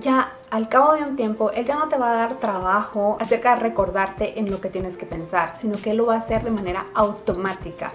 ya 0.00 0.32
al 0.50 0.68
cabo 0.68 0.94
de 0.94 1.02
un 1.02 1.16
tiempo, 1.16 1.50
él 1.50 1.66
ya 1.66 1.76
no 1.76 1.88
te 1.88 1.96
va 1.96 2.12
a 2.12 2.14
dar 2.14 2.34
trabajo 2.34 3.16
acerca 3.20 3.54
de 3.54 3.62
recordarte 3.62 4.38
en 4.38 4.50
lo 4.50 4.60
que 4.60 4.68
tienes 4.68 4.96
que 4.96 5.06
pensar, 5.06 5.56
sino 5.56 5.76
que 5.76 5.90
él 5.90 5.98
lo 5.98 6.06
va 6.06 6.14
a 6.14 6.18
hacer 6.18 6.42
de 6.42 6.50
manera 6.50 6.86
automática. 6.94 7.92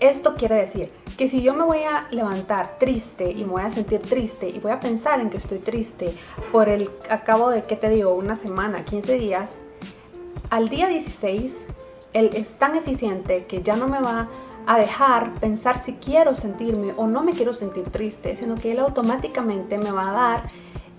Esto 0.00 0.34
quiere 0.34 0.56
decir 0.56 0.90
que 1.16 1.28
si 1.28 1.42
yo 1.42 1.54
me 1.54 1.64
voy 1.64 1.82
a 1.82 2.08
levantar 2.10 2.78
triste 2.78 3.30
y 3.30 3.44
me 3.44 3.52
voy 3.52 3.62
a 3.62 3.70
sentir 3.70 4.00
triste 4.00 4.48
y 4.48 4.58
voy 4.58 4.72
a 4.72 4.80
pensar 4.80 5.20
en 5.20 5.30
que 5.30 5.36
estoy 5.36 5.58
triste 5.58 6.14
por 6.50 6.68
el 6.68 6.90
acabo 7.08 7.50
de, 7.50 7.62
¿qué 7.62 7.76
te 7.76 7.88
digo?, 7.88 8.14
una 8.14 8.36
semana, 8.36 8.84
15 8.84 9.14
días, 9.14 9.58
al 10.50 10.68
día 10.68 10.88
16, 10.88 11.64
él 12.12 12.30
es 12.34 12.54
tan 12.54 12.76
eficiente 12.76 13.46
que 13.46 13.62
ya 13.62 13.76
no 13.76 13.88
me 13.88 14.00
va 14.00 14.28
a 14.66 14.78
dejar 14.78 15.34
pensar 15.34 15.78
si 15.78 15.94
quiero 15.94 16.34
sentirme 16.34 16.92
o 16.96 17.06
no 17.06 17.22
me 17.22 17.32
quiero 17.32 17.54
sentir 17.54 17.84
triste, 17.84 18.36
sino 18.36 18.54
que 18.54 18.72
él 18.72 18.78
automáticamente 18.78 19.78
me 19.78 19.90
va 19.90 20.10
a 20.10 20.12
dar 20.12 20.42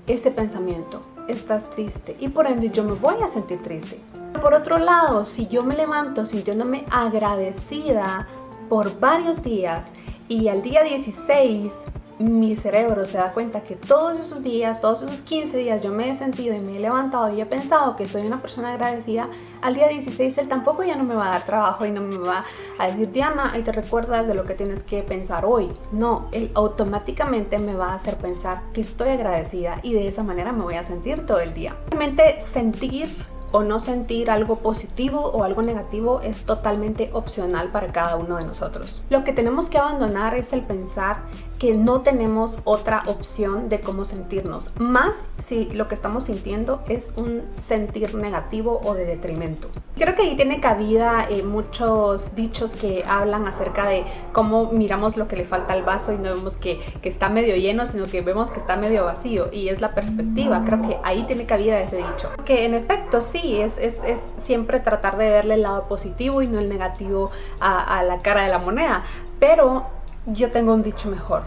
ese 0.08 0.32
pensamiento, 0.32 1.02
estás 1.28 1.70
triste 1.72 2.16
y 2.20 2.30
por 2.30 2.48
ende 2.48 2.70
yo 2.70 2.84
me 2.84 2.94
voy 2.94 3.16
a 3.24 3.28
sentir 3.28 3.62
triste. 3.64 4.00
Por 4.42 4.54
otro 4.54 4.78
lado, 4.78 5.26
si 5.26 5.48
yo 5.48 5.64
me 5.64 5.76
levanto 5.76 6.26
sintiéndome 6.26 6.86
agradecida 6.92 8.28
por 8.70 9.00
varios 9.00 9.42
días 9.44 9.94
y 10.28 10.48
al 10.48 10.62
día 10.62 10.84
16 10.84 11.72
mi 12.20 12.56
cerebro 12.56 13.06
se 13.06 13.18
da 13.18 13.32
cuenta 13.34 13.62
que 13.62 13.76
todos 13.76 14.20
esos 14.20 14.44
días, 14.44 14.82
todos 14.82 15.02
esos 15.02 15.22
15 15.22 15.58
días 15.58 15.84
yo 15.84 15.92
me 15.92 16.10
he 16.10 16.16
sentido 16.16 16.56
y 16.56 16.60
me 16.60 16.78
he 16.78 16.80
levantado 16.80 17.34
y 17.34 17.42
he 17.42 17.46
pensado 17.46 17.96
que 17.96 18.08
soy 18.08 18.22
una 18.22 18.42
persona 18.42 18.74
agradecida, 18.74 19.30
al 19.62 19.76
día 19.76 19.88
16 19.88 20.38
él 20.38 20.48
tampoco 20.48 20.84
ya 20.84 20.96
no 20.96 21.04
me 21.04 21.16
va 21.16 21.28
a 21.28 21.32
dar 21.32 21.46
trabajo 21.46 21.86
y 21.86 21.92
no 21.92 22.02
me 22.02 22.18
va 22.18 22.46
a 22.78 22.88
decir 22.88 23.12
Diana, 23.12 23.54
y 23.58 23.62
te 23.64 23.72
recuerdas 23.72 24.28
de 24.28 24.34
lo 24.34 24.44
que 24.44 24.54
tienes 24.54 24.84
que 24.84 25.04
pensar 25.04 25.46
hoy. 25.46 25.68
No, 25.92 26.28
él 26.32 26.52
automáticamente 26.56 27.58
me 27.60 27.76
va 27.76 27.92
a 27.92 27.96
hacer 27.96 28.18
pensar 28.18 28.62
que 28.74 28.82
estoy 28.82 29.10
agradecida 29.10 29.80
y 29.84 29.94
de 29.94 30.06
esa 30.06 30.24
manera 30.24 30.52
me 30.52 30.64
voy 30.64 30.76
a 30.76 30.84
sentir 30.84 31.26
todo 31.26 31.40
el 31.40 31.54
día. 31.54 31.76
Realmente 31.90 32.40
sentir 32.42 33.16
o 33.52 33.64
no 33.64 33.80
sentir 33.80 34.30
algo 34.30 34.58
positivo 34.58 35.20
o 35.20 35.44
algo 35.44 35.62
negativo 35.62 36.20
es 36.20 36.46
totalmente 36.46 37.10
opcional 37.14 37.70
para 37.70 37.88
cada 37.88 38.18
uno 38.18 38.36
de 38.36 38.44
nosotros. 38.44 39.02
Lo 39.10 39.24
que 39.24 39.32
tenemos 39.32 39.68
que 39.70 39.78
abandonar 39.78 40.36
es 40.36 40.52
el 40.52 40.62
pensar 40.62 41.22
que 41.60 41.74
no 41.74 42.02
tenemos 42.02 42.60
otra 42.64 43.04
opción 43.08 43.70
de 43.70 43.80
cómo 43.80 44.06
sentirnos, 44.06 44.72
más 44.80 45.30
si 45.40 45.70
lo 45.72 45.88
que 45.88 45.96
estamos 45.96 46.26
sintiendo 46.26 46.84
es 46.90 47.14
un 47.16 47.44
sentir 47.56 48.16
negativo 48.16 48.82
o 48.84 48.94
de 48.94 49.06
detrimento. 49.06 49.70
Creo 49.96 50.16
que 50.16 50.24
ahí 50.24 50.36
tiene 50.36 50.60
cabida 50.60 51.28
eh, 51.30 51.44
muchos 51.44 52.36
dichos 52.36 52.74
que 52.74 53.04
hablan 53.08 53.48
acerca 53.48 53.88
de 53.88 54.04
cómo 54.34 54.72
miramos 54.72 55.16
lo 55.16 55.28
que 55.28 55.38
le 55.38 55.46
falta 55.46 55.74
al 55.74 55.84
vaso 55.84 56.12
y 56.12 56.18
no 56.18 56.32
vemos 56.32 56.58
que, 56.58 56.80
que 57.02 57.08
está 57.10 57.30
medio 57.30 57.56
lleno, 57.56 57.88
sino 57.88 58.06
que 58.06 58.22
vemos 58.22 58.50
que 58.50 58.60
está 58.60 58.76
medio 58.76 59.06
vacío 59.06 59.46
y 59.52 59.70
es 59.70 59.80
la 59.80 59.96
perspectiva. 59.96 60.64
Creo 60.66 60.82
que 60.82 60.98
ahí 61.04 61.24
tiene 61.24 61.46
cabida 61.46 61.80
ese 61.80 61.98
dicho. 61.98 62.30
Que 62.44 62.66
en 62.66 62.74
efecto 62.74 63.22
sí, 63.22 63.62
es, 63.62 63.78
es, 63.78 64.04
es 64.04 64.26
siempre 64.44 64.80
tratar 64.82 65.18
de 65.18 65.30
verle 65.30 65.54
el 65.54 65.62
lado 65.62 65.88
positivo 65.88 66.42
y 66.42 66.48
no 66.48 66.60
el 66.60 66.68
negativo 66.68 67.32
a, 67.62 68.00
a 68.00 68.04
la 68.04 68.18
cara 68.18 68.44
de 68.44 68.50
la 68.50 68.60
moneda. 68.60 69.04
Pero 69.40 69.95
yo 70.28 70.52
tengo 70.52 70.74
un 70.74 70.84
dicho 70.84 71.10
mejor. 71.10 71.42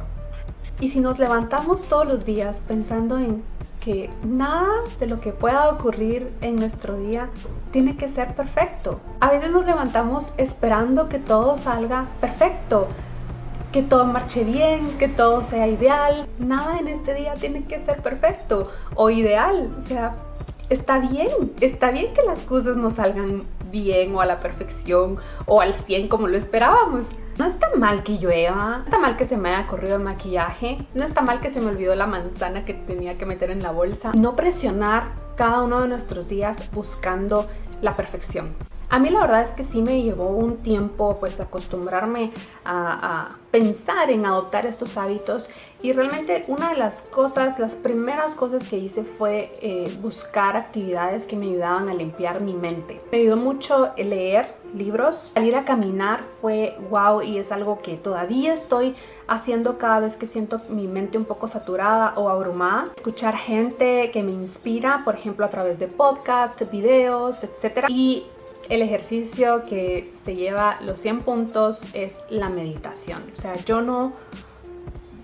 Y 0.81 0.89
si 0.89 1.01
nos 1.01 1.19
levantamos 1.19 1.83
todos 1.83 2.07
los 2.07 2.25
días 2.25 2.63
pensando 2.67 3.19
en 3.19 3.43
que 3.81 4.11
nada 4.25 4.69
de 5.01 5.07
lo 5.07 5.17
que 5.17 5.33
pueda 5.33 5.71
ocurrir 5.71 6.31
en 6.41 6.57
nuestro 6.57 6.97
día 6.97 7.31
tiene 7.73 7.97
que 7.97 8.09
ser 8.09 8.35
perfecto. 8.35 9.01
A 9.21 9.31
veces 9.31 9.51
nos 9.51 9.65
levantamos 9.65 10.31
esperando 10.37 11.09
que 11.09 11.19
todo 11.19 11.57
salga 11.57 12.05
perfecto, 12.21 12.89
que 13.73 13.83
todo 13.83 14.05
marche 14.05 14.45
bien, 14.45 14.85
que 14.99 15.09
todo 15.09 15.43
sea 15.43 15.67
ideal. 15.69 16.27
Nada 16.39 16.79
en 16.79 16.89
este 16.89 17.15
día 17.15 17.35
tiene 17.35 17.65
que 17.65 17.79
ser 17.79 18.03
perfecto 18.03 18.71
o 18.95 19.11
ideal. 19.11 19.75
O 19.77 19.87
sea, 19.87 20.17
está 20.69 20.99
bien, 20.99 21.53
está 21.61 21.91
bien 21.91 22.13
que 22.15 22.23
las 22.23 22.41
cosas 22.41 22.77
no 22.77 22.91
salgan 22.91 23.45
bien 23.71 24.15
o 24.15 24.21
a 24.21 24.27
la 24.27 24.37
perfección 24.37 25.17
o 25.47 25.61
al 25.61 25.75
100 25.75 26.09
como 26.09 26.29
lo 26.29 26.37
esperábamos. 26.37 27.07
No 27.39 27.47
está 27.47 27.69
mal 27.77 28.03
que 28.03 28.19
llueva, 28.19 28.79
no 28.79 28.85
está 28.85 28.99
mal 28.99 29.17
que 29.17 29.25
se 29.25 29.37
me 29.37 29.51
haya 29.51 29.69
corrido 29.69 29.95
el 29.95 30.03
maquillaje, 30.03 30.85
no 30.95 31.05
está 31.05 31.21
mal 31.21 31.41
que 31.41 31.51
se 31.51 31.61
me 31.61 31.69
olvidó 31.69 31.95
la 31.95 32.07
manzana 32.07 32.65
que 32.65 32.75
tenía 32.75 33.17
que 33.17 33.27
meter 33.27 33.53
en 33.53 33.63
la 33.63 33.71
bolsa. 33.71 34.11
No 34.17 34.35
presionar 34.35 35.05
cada 35.37 35.63
uno 35.63 35.83
de 35.83 35.87
nuestros 35.87 36.29
días 36.29 36.57
buscando 36.73 37.47
la 37.81 37.95
perfección. 37.95 38.57
A 38.91 38.99
mí 38.99 39.11
la 39.11 39.21
verdad 39.21 39.43
es 39.43 39.51
que 39.51 39.65
sí 39.65 39.83
me 39.83 40.03
llevó 40.03 40.29
un 40.29 40.57
tiempo 40.57 41.19
pues 41.21 41.41
acostumbrarme 41.41 42.33
a, 42.65 43.29
pensar 43.51 44.11
en 44.11 44.27
adoptar 44.27 44.67
estos 44.67 44.99
hábitos 44.99 45.49
y 45.81 45.95
realmente 45.95 46.43
una 46.49 46.71
de 46.71 46.77
las 46.77 47.09
cosas, 47.09 47.59
las 47.59 47.73
primeras 47.73 48.35
cosas 48.35 48.67
que 48.69 48.77
hice 48.77 49.05
fue 49.05 49.51
eh, 49.63 49.91
buscar 50.03 50.55
actividades 50.55 51.25
que 51.25 51.35
me 51.35 51.47
ayudaban 51.47 51.89
a 51.89 51.95
limpiar 51.95 52.43
mi 52.43 52.53
mente. 52.53 53.01
Me 53.11 53.19
ayudó 53.19 53.39
mucho 53.39 53.93
leer 53.97 54.55
libros, 54.75 55.31
salir 55.35 55.57
a 55.57 55.65
caminar 55.65 56.25
fue 56.43 56.77
wow 56.91 57.23
y 57.23 57.39
es 57.39 57.53
algo 57.53 57.81
que 57.81 57.97
todavía 57.97 58.53
estoy 58.53 58.95
haciendo 59.27 59.79
cada 59.79 60.01
vez 60.01 60.17
que 60.17 60.27
siento 60.27 60.57
mi 60.69 60.87
mente 60.89 61.17
un 61.17 61.25
poco 61.25 61.49
saturada 61.49 62.13
o 62.17 62.29
abrumada. 62.29 62.89
Escuchar 62.97 63.37
gente 63.37 64.11
que 64.11 64.23
me 64.23 64.33
inspira, 64.33 65.03
por 65.05 65.15
ejemplo 65.15 65.47
a 65.47 65.49
través 65.49 65.79
de 65.79 65.87
podcasts, 65.87 66.63
videos, 66.71 67.45
etc. 67.45 67.87
Y 67.89 68.25
el 68.69 68.83
ejercicio 68.83 69.63
que 69.63 70.13
se 70.25 70.37
lleva 70.37 70.79
los 70.83 71.01
100 71.01 71.21
puntos 71.21 71.83
es 71.95 72.23
la 72.31 72.49
meditación. 72.49 73.23
O 73.33 73.37
sea, 73.37 73.57
yo 73.65 73.81
no, 73.81 74.13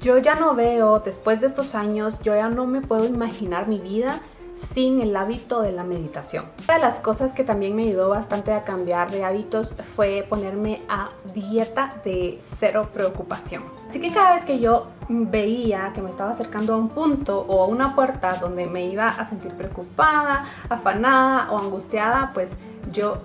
yo 0.01 0.19
ya 0.19 0.35
no 0.35 0.55
veo, 0.55 0.99
después 1.01 1.41
de 1.41 1.47
estos 1.47 1.75
años, 1.75 2.21
yo 2.21 2.35
ya 2.35 2.49
no 2.49 2.67
me 2.67 2.81
puedo 2.81 3.05
imaginar 3.05 3.69
mi 3.69 3.79
vida 3.79 4.21
sin 4.55 5.01
el 5.01 5.17
hábito 5.17 5.63
de 5.63 5.73
la 5.73 5.85
meditación. 5.85 6.47
Una 6.65 6.75
de 6.75 6.81
las 6.81 7.01
cosas 7.01 7.33
que 7.33 7.45
también 7.45 7.75
me 7.75 7.83
ayudó 7.83 8.09
bastante 8.09 8.53
a 8.53 8.63
cambiar 8.63 9.11
de 9.11 9.25
hábitos 9.25 9.77
fue 9.97 10.25
ponerme 10.29 10.83
a 10.89 11.09
dieta 11.35 11.89
de 12.05 12.39
cero 12.41 12.89
preocupación. 12.93 13.63
Así 13.89 14.01
que 14.01 14.13
cada 14.13 14.35
vez 14.35 14.45
que 14.45 14.61
yo 14.61 14.87
veía 15.09 15.93
que 15.95 16.03
me 16.03 16.11
estaba 16.11 16.31
acercando 16.31 16.75
a 16.75 16.77
un 16.77 16.89
punto 16.89 17.41
o 17.41 17.63
a 17.63 17.67
una 17.67 17.95
puerta 17.95 18.39
donde 18.41 18.67
me 18.67 18.87
iba 18.87 19.09
a 19.09 19.27
sentir 19.27 19.53
preocupada, 19.53 20.47
afanada 20.69 21.51
o 21.51 21.59
angustiada, 21.59 22.31
pues 22.33 22.53
yo 22.93 23.21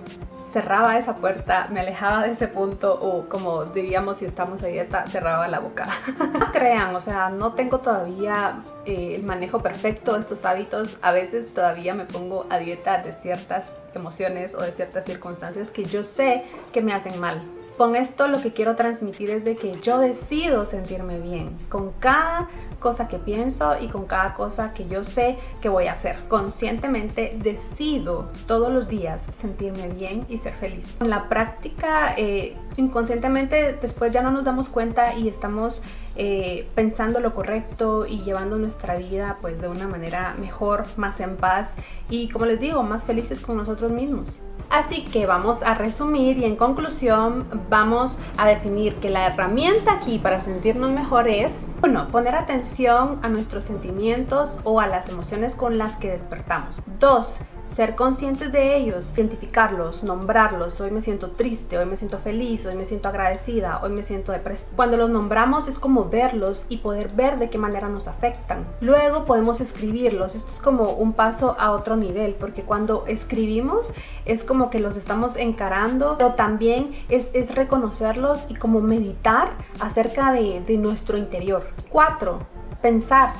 cerraba 0.52 0.98
esa 0.98 1.14
puerta, 1.14 1.68
me 1.70 1.80
alejaba 1.80 2.24
de 2.24 2.32
ese 2.32 2.48
punto 2.48 2.98
o 3.00 3.28
como 3.28 3.64
diríamos 3.64 4.18
si 4.18 4.24
estamos 4.24 4.62
a 4.62 4.66
dieta, 4.66 5.06
cerraba 5.06 5.46
la 5.48 5.60
boca. 5.60 5.86
no 6.38 6.52
crean, 6.52 6.94
o 6.94 7.00
sea, 7.00 7.30
no 7.30 7.52
tengo 7.52 7.78
todavía 7.78 8.62
eh, 8.84 9.14
el 9.14 9.22
manejo 9.22 9.60
perfecto 9.60 10.14
de 10.14 10.20
estos 10.20 10.44
hábitos. 10.44 10.96
A 11.02 11.12
veces 11.12 11.54
todavía 11.54 11.94
me 11.94 12.04
pongo 12.04 12.46
a 12.50 12.58
dieta 12.58 12.98
de 12.98 13.12
ciertas 13.12 13.74
emociones 13.94 14.54
o 14.54 14.62
de 14.62 14.72
ciertas 14.72 15.04
circunstancias 15.04 15.70
que 15.70 15.84
yo 15.84 16.02
sé 16.02 16.44
que 16.72 16.82
me 16.82 16.92
hacen 16.92 17.18
mal. 17.20 17.40
Con 17.80 17.96
esto 17.96 18.28
lo 18.28 18.42
que 18.42 18.52
quiero 18.52 18.76
transmitir 18.76 19.30
es 19.30 19.42
de 19.42 19.56
que 19.56 19.80
yo 19.80 19.98
decido 20.00 20.66
sentirme 20.66 21.18
bien 21.18 21.46
con 21.70 21.92
cada 21.92 22.46
cosa 22.78 23.08
que 23.08 23.16
pienso 23.16 23.74
y 23.80 23.88
con 23.88 24.06
cada 24.06 24.34
cosa 24.34 24.74
que 24.74 24.86
yo 24.86 25.02
sé 25.02 25.38
que 25.62 25.70
voy 25.70 25.86
a 25.86 25.92
hacer. 25.92 26.16
Conscientemente 26.28 27.38
decido 27.42 28.28
todos 28.46 28.70
los 28.70 28.86
días 28.86 29.24
sentirme 29.40 29.88
bien 29.88 30.26
y 30.28 30.36
ser 30.36 30.54
feliz. 30.54 30.94
Con 30.98 31.08
la 31.08 31.30
práctica, 31.30 32.12
eh, 32.18 32.54
inconscientemente 32.76 33.78
después 33.80 34.12
ya 34.12 34.20
no 34.20 34.30
nos 34.30 34.44
damos 34.44 34.68
cuenta 34.68 35.16
y 35.16 35.28
estamos 35.28 35.80
eh, 36.16 36.68
pensando 36.74 37.20
lo 37.20 37.34
correcto 37.34 38.06
y 38.06 38.22
llevando 38.22 38.56
nuestra 38.56 38.96
vida 38.96 39.38
pues 39.40 39.60
de 39.60 39.68
una 39.68 39.86
manera 39.86 40.34
mejor, 40.38 40.84
más 40.96 41.20
en 41.20 41.36
paz 41.36 41.74
y 42.08 42.28
como 42.28 42.46
les 42.46 42.60
digo, 42.60 42.82
más 42.82 43.04
felices 43.04 43.40
con 43.40 43.56
nosotros 43.56 43.90
mismos. 43.92 44.40
Así 44.70 45.02
que 45.02 45.26
vamos 45.26 45.62
a 45.62 45.74
resumir 45.74 46.38
y 46.38 46.44
en 46.44 46.54
conclusión 46.54 47.46
vamos 47.68 48.16
a 48.38 48.46
definir 48.46 48.94
que 48.94 49.10
la 49.10 49.26
herramienta 49.26 49.94
aquí 49.94 50.20
para 50.20 50.40
sentirnos 50.40 50.90
mejor 50.90 51.28
es 51.28 51.52
1. 51.82 52.08
Poner 52.08 52.36
atención 52.36 53.18
a 53.22 53.28
nuestros 53.28 53.64
sentimientos 53.64 54.60
o 54.62 54.80
a 54.80 54.86
las 54.86 55.08
emociones 55.08 55.56
con 55.56 55.76
las 55.76 55.96
que 55.96 56.10
despertamos. 56.10 56.80
2 57.00 57.40
ser 57.64 57.94
conscientes 57.94 58.52
de 58.52 58.76
ellos, 58.76 59.12
identificarlos, 59.16 60.02
nombrarlos. 60.02 60.80
Hoy 60.80 60.90
me 60.90 61.02
siento 61.02 61.30
triste, 61.32 61.78
hoy 61.78 61.86
me 61.86 61.96
siento 61.96 62.18
feliz, 62.18 62.66
hoy 62.66 62.76
me 62.76 62.84
siento 62.84 63.08
agradecida, 63.08 63.80
hoy 63.82 63.90
me 63.90 64.02
siento 64.02 64.32
depresiva. 64.32 64.72
Cuando 64.76 64.96
los 64.96 65.10
nombramos 65.10 65.68
es 65.68 65.78
como 65.78 66.08
verlos 66.08 66.66
y 66.68 66.78
poder 66.78 67.12
ver 67.14 67.38
de 67.38 67.50
qué 67.50 67.58
manera 67.58 67.88
nos 67.88 68.08
afectan. 68.08 68.66
Luego 68.80 69.24
podemos 69.24 69.60
escribirlos. 69.60 70.34
Esto 70.34 70.50
es 70.50 70.58
como 70.58 70.90
un 70.90 71.12
paso 71.12 71.56
a 71.58 71.72
otro 71.72 71.96
nivel, 71.96 72.34
porque 72.38 72.62
cuando 72.62 73.04
escribimos 73.06 73.92
es 74.24 74.44
como 74.44 74.70
que 74.70 74.80
los 74.80 74.96
estamos 74.96 75.36
encarando, 75.36 76.14
pero 76.16 76.34
también 76.34 76.92
es, 77.08 77.30
reconocerlos 77.54 78.50
y 78.50 78.54
como 78.54 78.80
meditar 78.80 79.52
acerca 79.80 80.32
de, 80.32 80.60
de 80.60 80.76
nuestro 80.76 81.18
interior. 81.18 81.62
4. 81.90 82.38
Pensar. 82.82 83.32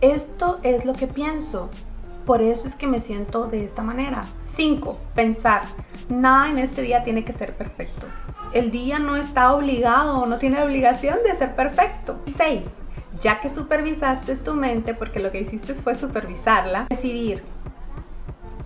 Esto 0.00 0.58
es 0.62 0.84
lo 0.84 0.92
que 0.92 1.08
pienso 1.08 1.68
por 2.28 2.42
eso 2.42 2.68
es 2.68 2.74
que 2.74 2.86
me 2.86 3.00
siento 3.00 3.46
de 3.46 3.64
esta 3.64 3.82
manera. 3.82 4.20
5. 4.54 4.98
Pensar. 5.14 5.62
Nada 6.10 6.50
en 6.50 6.58
este 6.58 6.82
día 6.82 7.02
tiene 7.02 7.24
que 7.24 7.32
ser 7.32 7.54
perfecto. 7.54 8.06
El 8.52 8.70
día 8.70 8.98
no 8.98 9.16
está 9.16 9.54
obligado 9.54 10.26
no 10.26 10.36
tiene 10.36 10.58
la 10.58 10.66
obligación 10.66 11.16
de 11.26 11.34
ser 11.34 11.56
perfecto. 11.56 12.20
6. 12.36 12.64
Ya 13.22 13.40
que 13.40 13.48
supervisaste 13.48 14.36
tu 14.36 14.54
mente, 14.54 14.92
porque 14.92 15.20
lo 15.20 15.32
que 15.32 15.40
hiciste 15.40 15.72
fue 15.72 15.94
supervisarla, 15.94 16.84
decidir, 16.90 17.42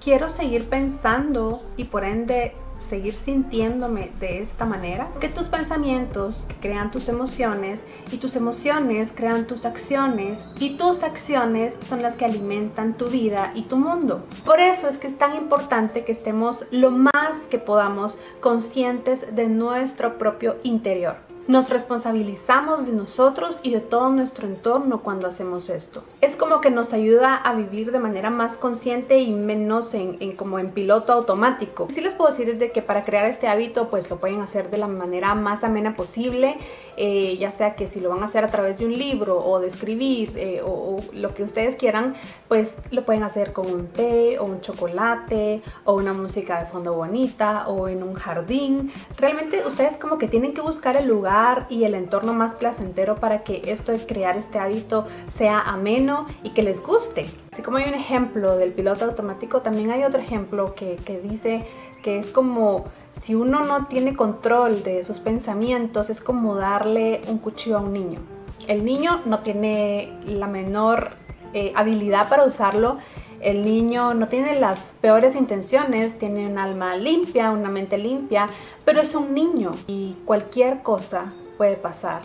quiero 0.03 0.29
seguir 0.29 0.69
pensando 0.69 1.63
y 1.77 1.85
por 1.85 2.05
ende 2.05 2.55
seguir 2.83 3.15
sintiéndome 3.15 4.13
de 4.21 4.41
esta 4.41 4.65
manera? 4.65 5.09
Que 5.21 5.29
tus 5.29 5.49
pensamientos 5.49 6.47
crean 6.61 6.91
tus 6.91 7.09
emociones 7.09 7.85
y 8.11 8.19
tus 8.19 8.37
emociones 8.37 9.13
crean 9.15 9.47
tus 9.47 9.65
acciones 9.65 10.41
y 10.59 10.77
tus 10.77 11.03
acciones 11.03 11.77
son 11.81 12.03
las 12.03 12.17
que 12.17 12.25
alimentan 12.25 12.97
tu 12.97 13.07
vida 13.07 13.53
y 13.55 13.63
tu 13.63 13.77
mundo. 13.77 14.25
Por 14.45 14.61
eso 14.61 14.89
es 14.89 14.99
que 14.99 15.07
es 15.07 15.19
tan 15.19 15.37
importante 15.37 16.05
que 16.05 16.13
estemos 16.13 16.65
lo 16.71 16.91
más 16.91 17.39
que 17.51 17.59
podamos 17.59 18.19
conscientes 18.41 19.35
de 19.35 19.49
nuestro 19.49 20.19
propio 20.19 20.57
interior. 20.63 21.32
Nos 21.49 21.71
responsabilizamos 21.71 22.87
de 22.87 22.93
nosotros 22.93 23.59
y 23.65 23.73
de 23.73 23.81
todo 23.81 24.11
nuestro 24.11 24.47
entorno 24.47 25.03
cuando 25.03 25.27
hacemos 25.27 25.71
esto. 25.71 26.01
Es 26.21 26.37
como 26.37 26.61
que 26.61 26.71
nos 26.71 26.93
ayuda 26.93 27.35
a 27.35 27.53
vivir 27.55 27.91
de 27.91 27.99
manera 27.99 28.31
más 28.31 28.57
consciente 28.57 29.19
y 29.19 29.33
menos 29.33 29.93
en, 29.93 30.37
como 30.37 30.61
en 30.61 30.71
piloto 30.71 31.13
automático. 31.13 31.89
Sí 31.91 32.01
les 32.01 32.15
puedo 32.15 32.31
decir 32.31 32.49
es 32.49 32.61
de 32.61 32.71
que 32.71 32.81
para 32.81 33.05
crear 33.05 33.27
este 33.27 33.49
hábito 33.49 33.89
pues 33.89 34.09
lo 34.09 34.19
pueden 34.19 34.41
hacer 34.41 34.71
de 34.71 34.79
la 34.79 34.87
manera 34.87 35.35
más 35.35 35.65
amena 35.65 35.97
posible, 35.97 36.59
eh, 36.97 37.37
ya 37.39 37.51
sea 37.51 37.75
que 37.75 37.89
si 37.89 37.99
lo 37.99 38.11
van 38.11 38.23
a 38.23 38.27
hacer 38.27 38.45
a 38.45 38.49
través 38.49 38.79
de 38.79 38.87
un 38.87 38.93
libro 38.93 39.41
o 39.41 39.59
de 39.59 39.67
escribir 39.67 40.35
eh, 40.37 40.63
o, 40.65 41.01
lo 41.13 41.35
que 41.35 41.43
ustedes 41.43 41.75
quieran, 41.75 42.15
pues 42.47 42.77
lo 42.93 43.03
pueden 43.05 43.25
hacer 43.25 43.53
con 43.53 43.67
un 43.67 43.89
té 43.89 44.39
o 44.39 44.45
un 44.45 44.61
chocolate 44.61 45.61
o 45.85 45.95
una 45.95 46.13
música 46.13 46.63
de 46.63 46.71
fondo 46.71 46.93
bonita 46.93 47.67
o 47.67 47.89
en 47.89 48.05
un 48.05 48.15
jardín. 48.15 48.93
Realmente 49.17 49.67
ustedes 49.67 49.97
como 49.97 50.19
que 50.19 50.29
tienen 50.29 50.55
que 50.55 50.61
buscar 50.61 50.97
el 50.97 51.09
lugar 51.09 51.32
y 51.71 51.85
el 51.85 51.95
entorno 51.95 52.35
más 52.35 52.59
placentero 52.59 53.17
para 53.17 53.43
que 53.43 53.63
esto 53.67 53.93
de 53.93 54.05
crear 54.05 54.37
este 54.37 54.59
hábito 54.59 55.05
sea 55.29 55.61
ameno 55.61 56.27
y 56.43 56.51
que 56.51 56.63
les 56.63 56.83
guste. 56.83 57.31
Así 57.51 57.63
como 57.63 57.79
hay 57.79 57.89
un 57.89 57.95
ejemplo 57.95 58.57
del 58.57 58.73
piloto 58.73 59.07
automático, 59.07 59.61
también 59.61 59.91
hay 59.91 60.05
otro 60.05 60.21
ejemplo 60.21 60.75
que, 60.75 60.97
que 60.97 61.21
dice 61.21 61.67
que 62.03 62.19
es 62.19 62.29
como 62.29 62.85
si 63.23 63.35
uno 63.35 63.65
no 63.65 63.87
tiene 63.87 64.15
control 64.15 64.83
de 64.83 65.05
sus 65.05 65.21
pensamientos, 65.21 66.11
es 66.11 66.21
como 66.21 66.57
darle 66.57 67.23
un 67.29 67.39
cuchillo 67.39 67.79
a 67.79 67.81
un 67.81 67.93
niño. 67.93 68.21
El 68.67 68.85
niño 68.85 69.23
no 69.25 69.41
tiene 69.41 70.13
la 70.27 70.47
menor 70.47 71.13
eh, 71.55 71.73
habilidad 71.75 72.29
para 72.29 72.45
usarlo 72.45 72.97
el 73.43 73.65
niño 73.65 74.15
no 74.15 74.29
tiene 74.29 74.59
las 74.59 74.79
peores 75.01 75.35
intenciones, 75.35 76.19
tiene 76.19 76.47
un 76.47 76.59
alma 76.59 76.97
limpia, 76.97 77.51
una 77.51 77.69
mente 77.69 77.99
limpia, 77.99 78.47
pero 78.85 79.01
es 79.01 79.15
un 79.15 79.35
niño 79.35 79.73
y 79.87 80.17
cualquier 80.25 80.83
cosa 80.83 81.27
puede 81.59 81.77
pasar 81.77 82.23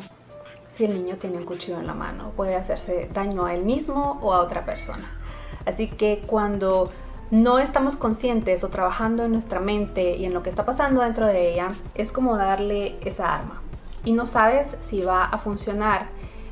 si 0.69 0.85
el 0.85 0.93
niño 0.93 1.17
tiene 1.17 1.37
un 1.37 1.45
cuchillo 1.45 1.79
en 1.79 1.87
la 1.87 1.95
mano. 1.95 2.31
Puede 2.35 2.55
hacerse 2.55 3.09
daño 3.11 3.45
a 3.45 3.55
él 3.55 3.63
mismo 3.63 4.19
o 4.21 4.33
a 4.33 4.41
otra 4.41 4.63
persona. 4.63 5.03
Así 5.65 5.87
que 5.87 6.21
cuando 6.27 6.91
no 7.31 7.57
estamos 7.59 7.95
conscientes 7.95 8.63
o 8.63 8.69
trabajando 8.69 9.25
en 9.25 9.31
nuestra 9.31 9.59
mente 9.59 10.15
y 10.15 10.25
en 10.25 10.33
lo 10.33 10.43
que 10.43 10.49
está 10.49 10.65
pasando 10.65 11.01
dentro 11.01 11.25
de 11.25 11.53
ella, 11.53 11.69
es 11.95 12.11
como 12.11 12.37
darle 12.37 12.97
esa 13.03 13.35
arma. 13.35 13.61
Y 14.05 14.13
no 14.13 14.27
sabes 14.27 14.75
si 14.87 15.01
va 15.01 15.25
a 15.25 15.37
funcionar 15.39 16.07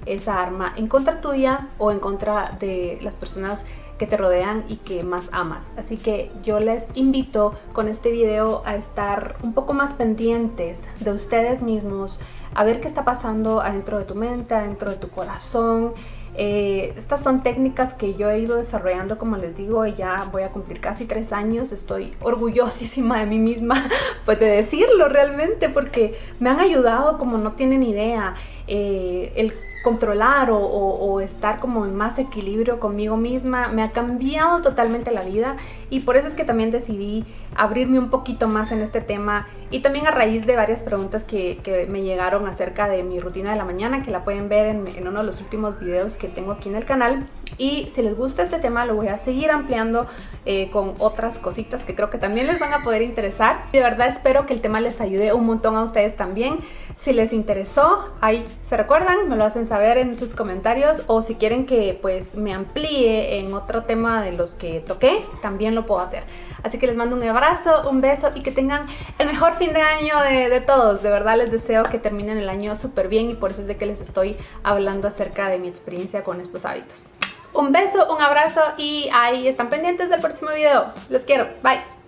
esa 0.06 0.42
arma 0.42 0.74
en 0.76 0.88
contra 0.88 1.22
tuya 1.22 1.68
o 1.78 1.92
en 1.92 2.00
contra 2.00 2.58
de 2.60 3.00
las 3.02 3.16
personas 3.16 3.64
que 3.98 4.08
te 4.08 4.18
rodean 4.18 4.66
y 4.68 4.78
que 4.78 5.04
más 5.04 5.26
amas. 5.32 5.72
Así 5.78 5.98
que 5.98 6.32
yo 6.44 6.60
les 6.60 6.86
invito 6.96 7.54
con 7.74 7.88
este 7.88 8.12
video 8.12 8.62
a 8.66 8.76
estar 8.76 9.36
un 9.44 9.54
poco 9.54 9.74
más 9.74 9.94
pendientes 9.94 10.86
de 11.00 11.12
ustedes 11.12 11.62
mismos, 11.62 12.20
a 12.54 12.64
ver 12.64 12.82
qué 12.82 12.88
está 12.88 13.04
pasando 13.04 13.62
adentro 13.62 13.98
de 13.98 14.06
tu 14.06 14.16
mente, 14.16 14.56
adentro 14.56 14.90
de 14.92 14.98
tu 14.98 15.10
corazón. 15.10 15.94
Eh, 16.38 16.94
estas 16.98 17.24
son 17.24 17.44
técnicas 17.44 17.94
que 17.94 18.14
yo 18.14 18.30
he 18.30 18.40
ido 18.40 18.58
desarrollando, 18.58 19.18
como 19.18 19.38
les 19.38 19.56
digo, 19.56 19.86
y 19.86 19.94
ya 19.94 20.28
voy 20.32 20.44
a 20.44 20.50
cumplir 20.50 20.82
casi 20.82 21.06
tres 21.06 21.32
años. 21.32 21.72
Estoy 21.72 22.14
orgullosísima 22.22 23.20
de 23.20 23.26
mí 23.26 23.40
misma, 23.40 23.90
pues 24.26 24.40
de 24.40 24.48
decirlo 24.48 25.08
realmente, 25.08 25.70
porque 25.70 26.18
me 26.40 26.50
han 26.50 26.60
ayudado 26.60 27.18
como 27.18 27.38
no 27.38 27.54
tienen 27.54 27.84
idea. 27.84 28.36
Eh, 28.68 29.32
el 29.36 29.54
controlar 29.86 30.50
o, 30.52 31.22
estar 31.22 31.58
como 31.58 31.86
en 31.86 31.96
más 31.96 32.18
equilibrio 32.18 32.80
conmigo 32.80 33.18
misma 33.18 33.68
me 33.68 33.84
ha 33.84 33.92
cambiado 33.92 34.64
totalmente 34.64 35.12
la 35.12 35.22
vida 35.22 35.58
y 35.92 36.00
por 36.00 36.18
eso 36.18 36.28
es 36.28 36.34
que 36.34 36.44
también 36.44 36.72
decidí 36.72 37.24
abrirme 37.56 38.00
un 38.00 38.10
poquito 38.10 38.48
más 38.48 38.72
en 38.72 38.80
este 38.80 39.00
tema 39.00 39.48
y 39.70 39.82
también 39.82 40.08
a 40.08 40.12
raíz 40.12 40.46
de 40.46 40.56
varias 40.56 40.82
preguntas 40.82 41.24
que, 41.24 41.86
me 41.90 42.02
llegaron 42.02 42.48
acerca 42.48 42.88
de 42.88 43.04
mi 43.04 43.20
rutina 43.20 43.52
de 43.52 43.58
la 43.58 43.66
mañana 43.66 44.04
que 44.04 44.10
la 44.10 44.24
pueden 44.24 44.50
ver 44.50 44.68
en, 44.68 45.08
uno 45.08 45.20
de 45.20 45.26
los 45.26 45.42
últimos 45.42 45.80
videos 45.80 46.14
que 46.14 46.28
tengo 46.28 46.52
aquí 46.52 46.70
en 46.70 46.76
el 46.76 46.86
canal. 46.86 47.28
Y 47.58 47.90
si 47.94 48.02
les 48.02 48.18
gusta 48.18 48.44
este 48.44 48.60
tema 48.60 48.86
lo 48.86 48.96
voy 48.96 49.10
a 49.10 49.18
seguir 49.18 49.52
ampliando 49.52 50.08
eh, 50.46 50.70
con 50.72 50.94
otras 51.00 51.38
cositas 51.38 51.84
que 51.84 51.96
creo 51.96 52.10
que 52.10 52.18
también 52.18 52.48
les 52.48 52.60
van 52.60 52.74
a 52.74 52.84
poder 52.84 53.02
interesar. 53.02 53.58
De 53.72 53.82
verdad 53.82 54.08
espero 54.08 54.46
que 54.46 54.54
el 54.54 54.62
tema 54.62 54.80
les 54.80 55.02
ayude 55.02 55.34
un 55.34 55.46
montón 55.46 55.76
a 55.76 55.84
ustedes 55.84 56.16
también. 56.16 56.58
Si 56.98 57.14
les 57.14 57.34
interesó 57.34 58.06
ahí 58.22 58.44
se 58.68 58.78
recuerdan 58.78 59.28
me 59.28 59.36
lo 59.36 59.44
hacen 59.44 59.68
saber 59.68 59.75
en 59.84 60.16
sus 60.16 60.34
comentarios 60.34 61.04
o 61.08 61.22
si 61.22 61.36
quieren 61.36 61.66
que 61.66 61.98
pues 62.02 62.36
me 62.36 62.54
amplíe 62.54 63.40
en 63.40 63.54
otro 63.54 63.84
tema 63.84 64.24
de 64.24 64.32
los 64.32 64.56
que 64.56 64.80
toqué 64.80 65.24
también 65.42 65.76
lo 65.76 65.86
puedo 65.86 66.02
hacer. 66.02 66.24
Así 66.64 66.80
que 66.80 66.88
les 66.88 66.98
mando 66.98 67.16
un 67.16 67.24
abrazo, 67.24 67.88
un 67.88 68.02
beso 68.02 68.32
y 68.34 68.42
que 68.42 68.52
tengan 68.52 68.88
el 69.20 69.28
mejor 69.28 69.56
fin 69.58 69.72
de 69.72 69.82
año 69.82 70.20
de, 70.22 70.62
todos. 70.62 71.04
De 71.04 71.12
verdad 71.12 71.38
les 71.38 71.52
deseo 71.52 71.84
que 71.84 72.00
terminen 72.00 72.40
el 72.40 72.50
año 72.50 72.76
súper 72.76 73.08
bien 73.08 73.30
y 73.30 73.36
por 73.36 73.52
eso 73.52 73.62
es 73.62 73.68
de 73.68 73.76
que 73.76 73.86
les 73.86 74.02
estoy 74.02 74.36
hablando 74.64 75.08
acerca 75.08 75.50
de 75.50 75.60
mi 75.60 75.68
experiencia 75.68 76.24
con 76.24 76.42
estos 76.42 76.66
hábitos. 76.66 77.06
Un 77.54 77.72
beso, 77.72 78.12
un 78.12 78.22
abrazo 78.22 78.62
y 78.78 79.10
ahí 79.14 79.48
están 79.48 79.70
pendientes 79.70 80.10
del 80.10 80.22
próximo 80.22 80.52
video. 80.52 80.92
Los 81.10 81.22
quiero. 81.22 81.48
Bye. 81.64 82.05